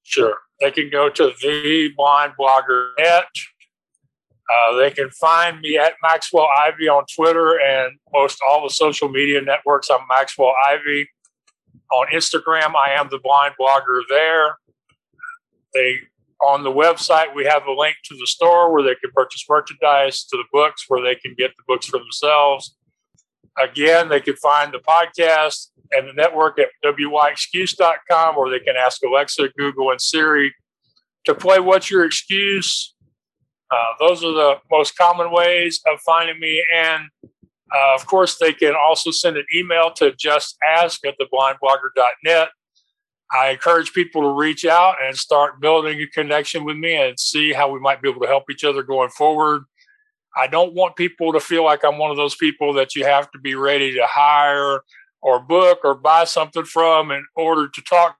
Sure. 0.03 0.37
They 0.59 0.71
can 0.71 0.89
go 0.89 1.09
to 1.09 1.33
the 1.41 1.89
blind 1.95 2.33
blogger 2.39 2.91
net. 2.97 3.27
Uh, 4.51 4.77
they 4.77 4.89
can 4.89 5.09
find 5.11 5.59
me 5.59 5.77
at 5.77 5.93
Maxwell 6.01 6.47
Ivy 6.59 6.87
on 6.87 7.05
Twitter 7.15 7.59
and 7.59 7.99
most 8.11 8.39
all 8.49 8.63
the 8.63 8.73
social 8.73 9.07
media 9.07 9.41
networks. 9.41 9.89
I'm 9.89 9.99
Maxwell 10.09 10.53
Ivy. 10.67 11.07
On 11.91 12.07
Instagram, 12.07 12.75
I 12.75 12.93
am 12.93 13.09
the 13.11 13.19
blind 13.19 13.55
blogger 13.59 14.01
there. 14.09 14.57
They 15.73 15.99
on 16.41 16.63
the 16.63 16.71
website 16.71 17.35
we 17.35 17.45
have 17.45 17.65
a 17.65 17.73
link 17.73 17.95
to 18.05 18.15
the 18.15 18.25
store 18.25 18.71
where 18.71 18.81
they 18.81 18.95
can 18.95 19.11
purchase 19.13 19.45
merchandise, 19.47 20.23
to 20.25 20.37
the 20.37 20.45
books 20.51 20.85
where 20.87 21.03
they 21.03 21.15
can 21.15 21.35
get 21.37 21.51
the 21.57 21.63
books 21.67 21.87
for 21.87 21.99
themselves. 21.99 22.75
Again, 23.57 24.09
they 24.09 24.19
can 24.21 24.35
find 24.35 24.73
the 24.73 24.79
podcast 24.79 25.69
and 25.91 26.07
the 26.07 26.13
network 26.13 26.59
at 26.59 26.69
wyexcuse.com, 26.85 28.37
or 28.37 28.49
they 28.49 28.59
can 28.59 28.75
ask 28.75 29.01
Alexa, 29.03 29.49
Google, 29.57 29.91
and 29.91 29.99
Siri 29.99 30.53
to 31.25 31.35
play 31.35 31.59
What's 31.59 31.89
Your 31.89 32.05
Excuse? 32.05 32.95
Uh, 33.71 33.93
those 33.99 34.23
are 34.23 34.33
the 34.33 34.55
most 34.71 34.97
common 34.97 35.31
ways 35.31 35.81
of 35.87 35.99
finding 36.01 36.39
me. 36.39 36.63
And 36.75 37.03
uh, 37.23 37.95
of 37.95 38.05
course, 38.05 38.37
they 38.37 38.53
can 38.53 38.73
also 38.75 39.11
send 39.11 39.37
an 39.37 39.45
email 39.55 39.91
to 39.91 40.13
just 40.15 40.57
ask 40.67 41.05
at 41.05 41.15
theblindblogger.net. 41.19 42.49
I 43.31 43.49
encourage 43.49 43.93
people 43.93 44.23
to 44.23 44.29
reach 44.29 44.65
out 44.65 44.95
and 45.03 45.15
start 45.15 45.61
building 45.61 46.01
a 46.01 46.07
connection 46.07 46.65
with 46.65 46.77
me 46.77 46.95
and 46.95 47.19
see 47.19 47.53
how 47.53 47.69
we 47.69 47.79
might 47.79 48.01
be 48.01 48.09
able 48.09 48.21
to 48.21 48.27
help 48.27 48.45
each 48.49 48.63
other 48.63 48.81
going 48.81 49.09
forward. 49.09 49.65
I 50.35 50.47
don't 50.47 50.73
want 50.73 50.95
people 50.95 51.33
to 51.33 51.39
feel 51.39 51.63
like 51.63 51.83
I'm 51.83 51.97
one 51.97 52.11
of 52.11 52.17
those 52.17 52.35
people 52.35 52.73
that 52.73 52.95
you 52.95 53.05
have 53.05 53.31
to 53.31 53.39
be 53.39 53.55
ready 53.55 53.93
to 53.93 54.05
hire 54.05 54.81
or 55.21 55.39
book 55.39 55.79
or 55.83 55.95
buy 55.95 56.23
something 56.23 56.65
from 56.65 57.11
in 57.11 57.25
order 57.35 57.67
to 57.67 57.81
talk. 57.81 58.15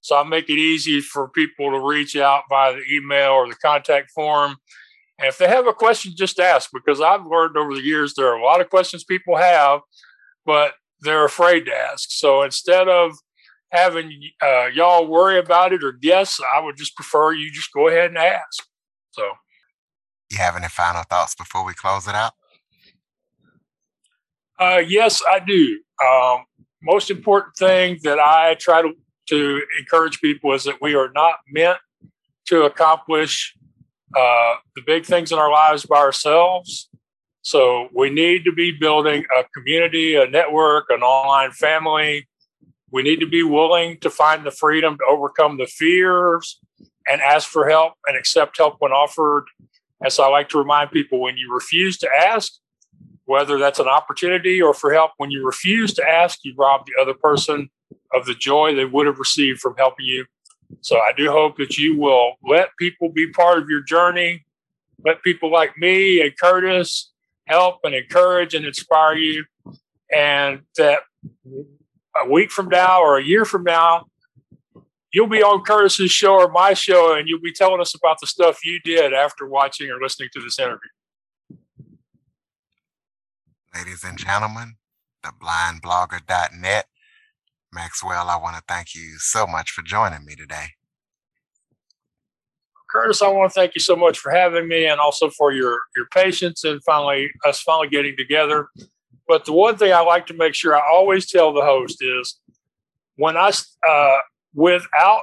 So 0.00 0.16
I 0.16 0.22
make 0.22 0.48
it 0.48 0.58
easy 0.58 1.00
for 1.00 1.28
people 1.28 1.70
to 1.70 1.80
reach 1.80 2.16
out 2.16 2.44
via 2.48 2.74
the 2.74 2.84
email 2.90 3.32
or 3.32 3.48
the 3.48 3.56
contact 3.56 4.10
form. 4.10 4.56
And 5.18 5.28
if 5.28 5.38
they 5.38 5.48
have 5.48 5.66
a 5.66 5.72
question, 5.72 6.12
just 6.16 6.38
ask 6.38 6.70
because 6.72 7.00
I've 7.00 7.26
learned 7.26 7.56
over 7.56 7.74
the 7.74 7.82
years 7.82 8.14
there 8.14 8.28
are 8.28 8.38
a 8.38 8.44
lot 8.44 8.60
of 8.60 8.70
questions 8.70 9.02
people 9.02 9.36
have, 9.36 9.80
but 10.46 10.74
they're 11.00 11.24
afraid 11.24 11.64
to 11.66 11.74
ask. 11.74 12.10
So 12.10 12.42
instead 12.42 12.88
of 12.88 13.12
having 13.70 14.12
uh, 14.42 14.66
y'all 14.66 15.06
worry 15.06 15.38
about 15.38 15.72
it 15.72 15.84
or 15.84 15.92
guess, 15.92 16.40
I 16.54 16.60
would 16.60 16.76
just 16.76 16.94
prefer 16.96 17.32
you 17.32 17.50
just 17.50 17.72
go 17.72 17.88
ahead 17.88 18.10
and 18.10 18.18
ask. 18.18 18.64
So 19.10 19.32
you 20.30 20.38
have 20.38 20.56
any 20.56 20.68
final 20.68 21.02
thoughts 21.04 21.34
before 21.34 21.64
we 21.64 21.74
close 21.74 22.06
it 22.06 22.14
out? 22.14 22.32
Uh, 24.58 24.82
yes, 24.86 25.22
I 25.30 25.38
do. 25.38 25.80
Um, 26.04 26.44
most 26.82 27.10
important 27.10 27.56
thing 27.56 27.98
that 28.02 28.18
I 28.18 28.54
try 28.54 28.82
to, 28.82 28.92
to 29.28 29.62
encourage 29.78 30.20
people 30.20 30.52
is 30.52 30.64
that 30.64 30.80
we 30.80 30.94
are 30.94 31.10
not 31.14 31.36
meant 31.50 31.78
to 32.46 32.62
accomplish 32.62 33.54
uh, 34.16 34.54
the 34.74 34.82
big 34.86 35.04
things 35.04 35.32
in 35.32 35.38
our 35.38 35.50
lives 35.50 35.84
by 35.86 35.98
ourselves. 35.98 36.88
So 37.42 37.88
we 37.94 38.10
need 38.10 38.44
to 38.44 38.52
be 38.52 38.72
building 38.72 39.24
a 39.38 39.44
community, 39.54 40.14
a 40.16 40.26
network, 40.26 40.86
an 40.90 41.02
online 41.02 41.52
family. 41.52 42.28
We 42.90 43.02
need 43.02 43.20
to 43.20 43.26
be 43.26 43.42
willing 43.42 43.98
to 44.00 44.10
find 44.10 44.44
the 44.44 44.50
freedom 44.50 44.96
to 44.98 45.04
overcome 45.08 45.58
the 45.58 45.66
fears 45.66 46.58
and 47.06 47.20
ask 47.20 47.48
for 47.48 47.68
help 47.68 47.94
and 48.06 48.16
accept 48.16 48.58
help 48.58 48.76
when 48.80 48.92
offered 48.92 49.44
and 50.00 50.12
so 50.12 50.22
I 50.24 50.28
like 50.28 50.48
to 50.50 50.58
remind 50.58 50.90
people 50.90 51.20
when 51.20 51.36
you 51.36 51.52
refuse 51.52 51.98
to 51.98 52.08
ask, 52.08 52.52
whether 53.24 53.58
that's 53.58 53.78
an 53.78 53.88
opportunity 53.88 54.62
or 54.62 54.72
for 54.72 54.92
help, 54.92 55.12
when 55.18 55.30
you 55.30 55.44
refuse 55.44 55.92
to 55.94 56.08
ask, 56.08 56.38
you 56.44 56.54
rob 56.56 56.86
the 56.86 57.00
other 57.00 57.14
person 57.14 57.68
of 58.14 58.26
the 58.26 58.34
joy 58.34 58.74
they 58.74 58.84
would 58.84 59.06
have 59.06 59.18
received 59.18 59.60
from 59.60 59.74
helping 59.76 60.06
you. 60.06 60.24
So 60.80 60.96
I 60.96 61.12
do 61.16 61.30
hope 61.30 61.56
that 61.58 61.76
you 61.76 61.96
will 61.98 62.34
let 62.42 62.70
people 62.78 63.10
be 63.10 63.30
part 63.30 63.58
of 63.58 63.68
your 63.68 63.82
journey. 63.82 64.44
Let 65.04 65.22
people 65.22 65.50
like 65.50 65.76
me 65.76 66.20
and 66.20 66.36
Curtis 66.38 67.12
help 67.46 67.80
and 67.84 67.94
encourage 67.94 68.54
and 68.54 68.64
inspire 68.64 69.14
you. 69.14 69.44
and 70.10 70.60
that 70.76 71.00
a 72.22 72.28
week 72.28 72.50
from 72.50 72.68
now 72.68 73.00
or 73.00 73.18
a 73.18 73.24
year 73.24 73.44
from 73.44 73.64
now, 73.64 74.06
you'll 75.12 75.28
be 75.28 75.42
on 75.42 75.62
Curtis's 75.62 76.10
show 76.10 76.34
or 76.34 76.48
my 76.48 76.74
show, 76.74 77.16
and 77.16 77.28
you'll 77.28 77.40
be 77.40 77.52
telling 77.52 77.80
us 77.80 77.94
about 77.94 78.18
the 78.20 78.26
stuff 78.26 78.64
you 78.64 78.80
did 78.84 79.12
after 79.12 79.46
watching 79.46 79.90
or 79.90 80.00
listening 80.00 80.28
to 80.34 80.40
this 80.40 80.58
interview. 80.58 80.90
Ladies 83.74 84.02
and 84.04 84.18
gentlemen, 84.18 84.74
the 85.22 85.30
blindblogger.net. 85.40 86.86
Maxwell, 87.72 88.28
I 88.28 88.36
want 88.36 88.56
to 88.56 88.62
thank 88.66 88.94
you 88.94 89.18
so 89.18 89.46
much 89.46 89.70
for 89.70 89.82
joining 89.82 90.24
me 90.24 90.34
today. 90.34 90.68
Curtis, 92.90 93.20
I 93.20 93.28
want 93.28 93.52
to 93.52 93.54
thank 93.54 93.74
you 93.74 93.80
so 93.82 93.94
much 93.94 94.18
for 94.18 94.30
having 94.32 94.66
me 94.66 94.86
and 94.86 94.98
also 94.98 95.28
for 95.28 95.52
your, 95.52 95.78
your 95.94 96.06
patience 96.06 96.64
and 96.64 96.82
finally 96.84 97.28
us 97.44 97.60
finally 97.60 97.88
getting 97.88 98.16
together. 98.16 98.68
But 99.26 99.44
the 99.44 99.52
one 99.52 99.76
thing 99.76 99.92
I 99.92 100.00
like 100.00 100.26
to 100.28 100.34
make 100.34 100.54
sure 100.54 100.74
I 100.74 100.80
always 100.90 101.30
tell 101.30 101.52
the 101.52 101.60
host 101.60 101.98
is 102.00 102.40
when 103.16 103.36
I, 103.36 103.50
uh, 103.86 104.16
without 104.58 105.22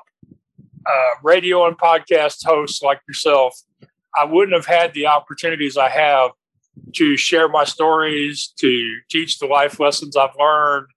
uh, 0.88 1.10
radio 1.22 1.68
and 1.68 1.78
podcast 1.78 2.46
hosts 2.46 2.82
like 2.82 3.02
yourself, 3.06 3.54
I 4.18 4.24
wouldn't 4.24 4.56
have 4.56 4.66
had 4.66 4.94
the 4.94 5.08
opportunities 5.08 5.76
I 5.76 5.90
have 5.90 6.32
to 6.94 7.18
share 7.18 7.50
my 7.50 7.66
stories, 7.66 8.54
to 8.60 9.00
teach 9.10 9.40
the 9.40 9.46
life 9.46 9.78
lessons 9.78 10.16
I've 10.16 10.36
learned, 10.40 10.88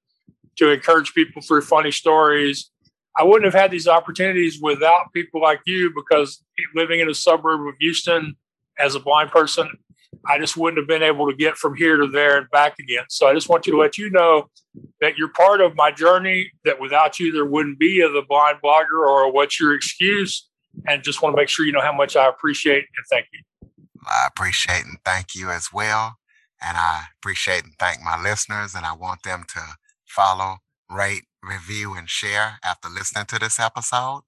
to 0.56 0.70
encourage 0.70 1.14
people 1.14 1.42
through 1.42 1.62
funny 1.62 1.90
stories. 1.90 2.70
I 3.18 3.24
wouldn't 3.24 3.52
have 3.52 3.60
had 3.60 3.72
these 3.72 3.88
opportunities 3.88 4.60
without 4.62 5.12
people 5.12 5.40
like 5.40 5.60
you 5.66 5.92
because 5.92 6.40
living 6.76 7.00
in 7.00 7.10
a 7.10 7.14
suburb 7.14 7.66
of 7.66 7.74
Houston 7.80 8.36
as 8.78 8.94
a 8.94 9.00
blind 9.00 9.32
person, 9.32 9.68
I 10.26 10.38
just 10.38 10.56
wouldn't 10.56 10.78
have 10.78 10.88
been 10.88 11.02
able 11.02 11.30
to 11.30 11.36
get 11.36 11.56
from 11.56 11.76
here 11.76 11.96
to 11.96 12.06
there 12.06 12.38
and 12.38 12.50
back 12.50 12.74
again. 12.78 13.04
So 13.08 13.28
I 13.28 13.34
just 13.34 13.48
want 13.48 13.66
you 13.66 13.72
to 13.72 13.78
let 13.78 13.98
you 13.98 14.10
know 14.10 14.48
that 15.00 15.16
you're 15.16 15.32
part 15.32 15.60
of 15.60 15.76
my 15.76 15.90
journey, 15.90 16.50
that 16.64 16.80
without 16.80 17.18
you, 17.18 17.32
there 17.32 17.46
wouldn't 17.46 17.78
be 17.78 18.00
a 18.00 18.08
The 18.08 18.22
Blind 18.28 18.58
Blogger 18.62 18.98
or 18.98 19.32
what's 19.32 19.58
your 19.58 19.74
excuse. 19.74 20.48
And 20.86 21.02
just 21.02 21.22
want 21.22 21.34
to 21.34 21.40
make 21.40 21.48
sure 21.48 21.66
you 21.66 21.72
know 21.72 21.80
how 21.80 21.92
much 21.92 22.16
I 22.16 22.28
appreciate 22.28 22.84
and 22.96 23.06
thank 23.10 23.26
you. 23.32 23.40
I 24.06 24.26
appreciate 24.26 24.84
and 24.84 24.98
thank 25.04 25.34
you 25.34 25.50
as 25.50 25.68
well. 25.72 26.16
And 26.60 26.76
I 26.76 27.04
appreciate 27.20 27.64
and 27.64 27.74
thank 27.78 28.00
my 28.02 28.20
listeners. 28.20 28.74
And 28.74 28.84
I 28.84 28.92
want 28.92 29.22
them 29.22 29.44
to 29.54 29.60
follow, 30.06 30.58
rate, 30.90 31.24
review, 31.42 31.94
and 31.94 32.08
share 32.08 32.58
after 32.64 32.88
listening 32.88 33.26
to 33.26 33.38
this 33.38 33.58
episode. 33.58 34.22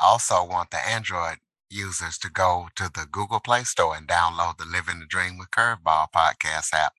I 0.00 0.04
also 0.04 0.44
want 0.44 0.70
the 0.70 0.78
Android 0.78 1.38
users 1.70 2.18
to 2.18 2.28
go 2.30 2.68
to 2.76 2.90
the 2.92 3.06
Google 3.10 3.40
Play 3.40 3.64
Store 3.64 3.96
and 3.96 4.06
download 4.06 4.58
the 4.58 4.64
Living 4.64 5.00
the 5.00 5.06
Dream 5.06 5.38
with 5.38 5.50
Curveball 5.50 6.06
podcast 6.14 6.72
app. 6.74 6.92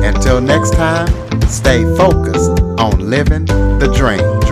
Until 0.04 0.40
next 0.40 0.74
time, 0.74 1.08
stay 1.48 1.82
focused 1.96 2.60
on 2.78 3.10
living 3.10 3.46
the 3.46 3.92
dream. 3.94 4.43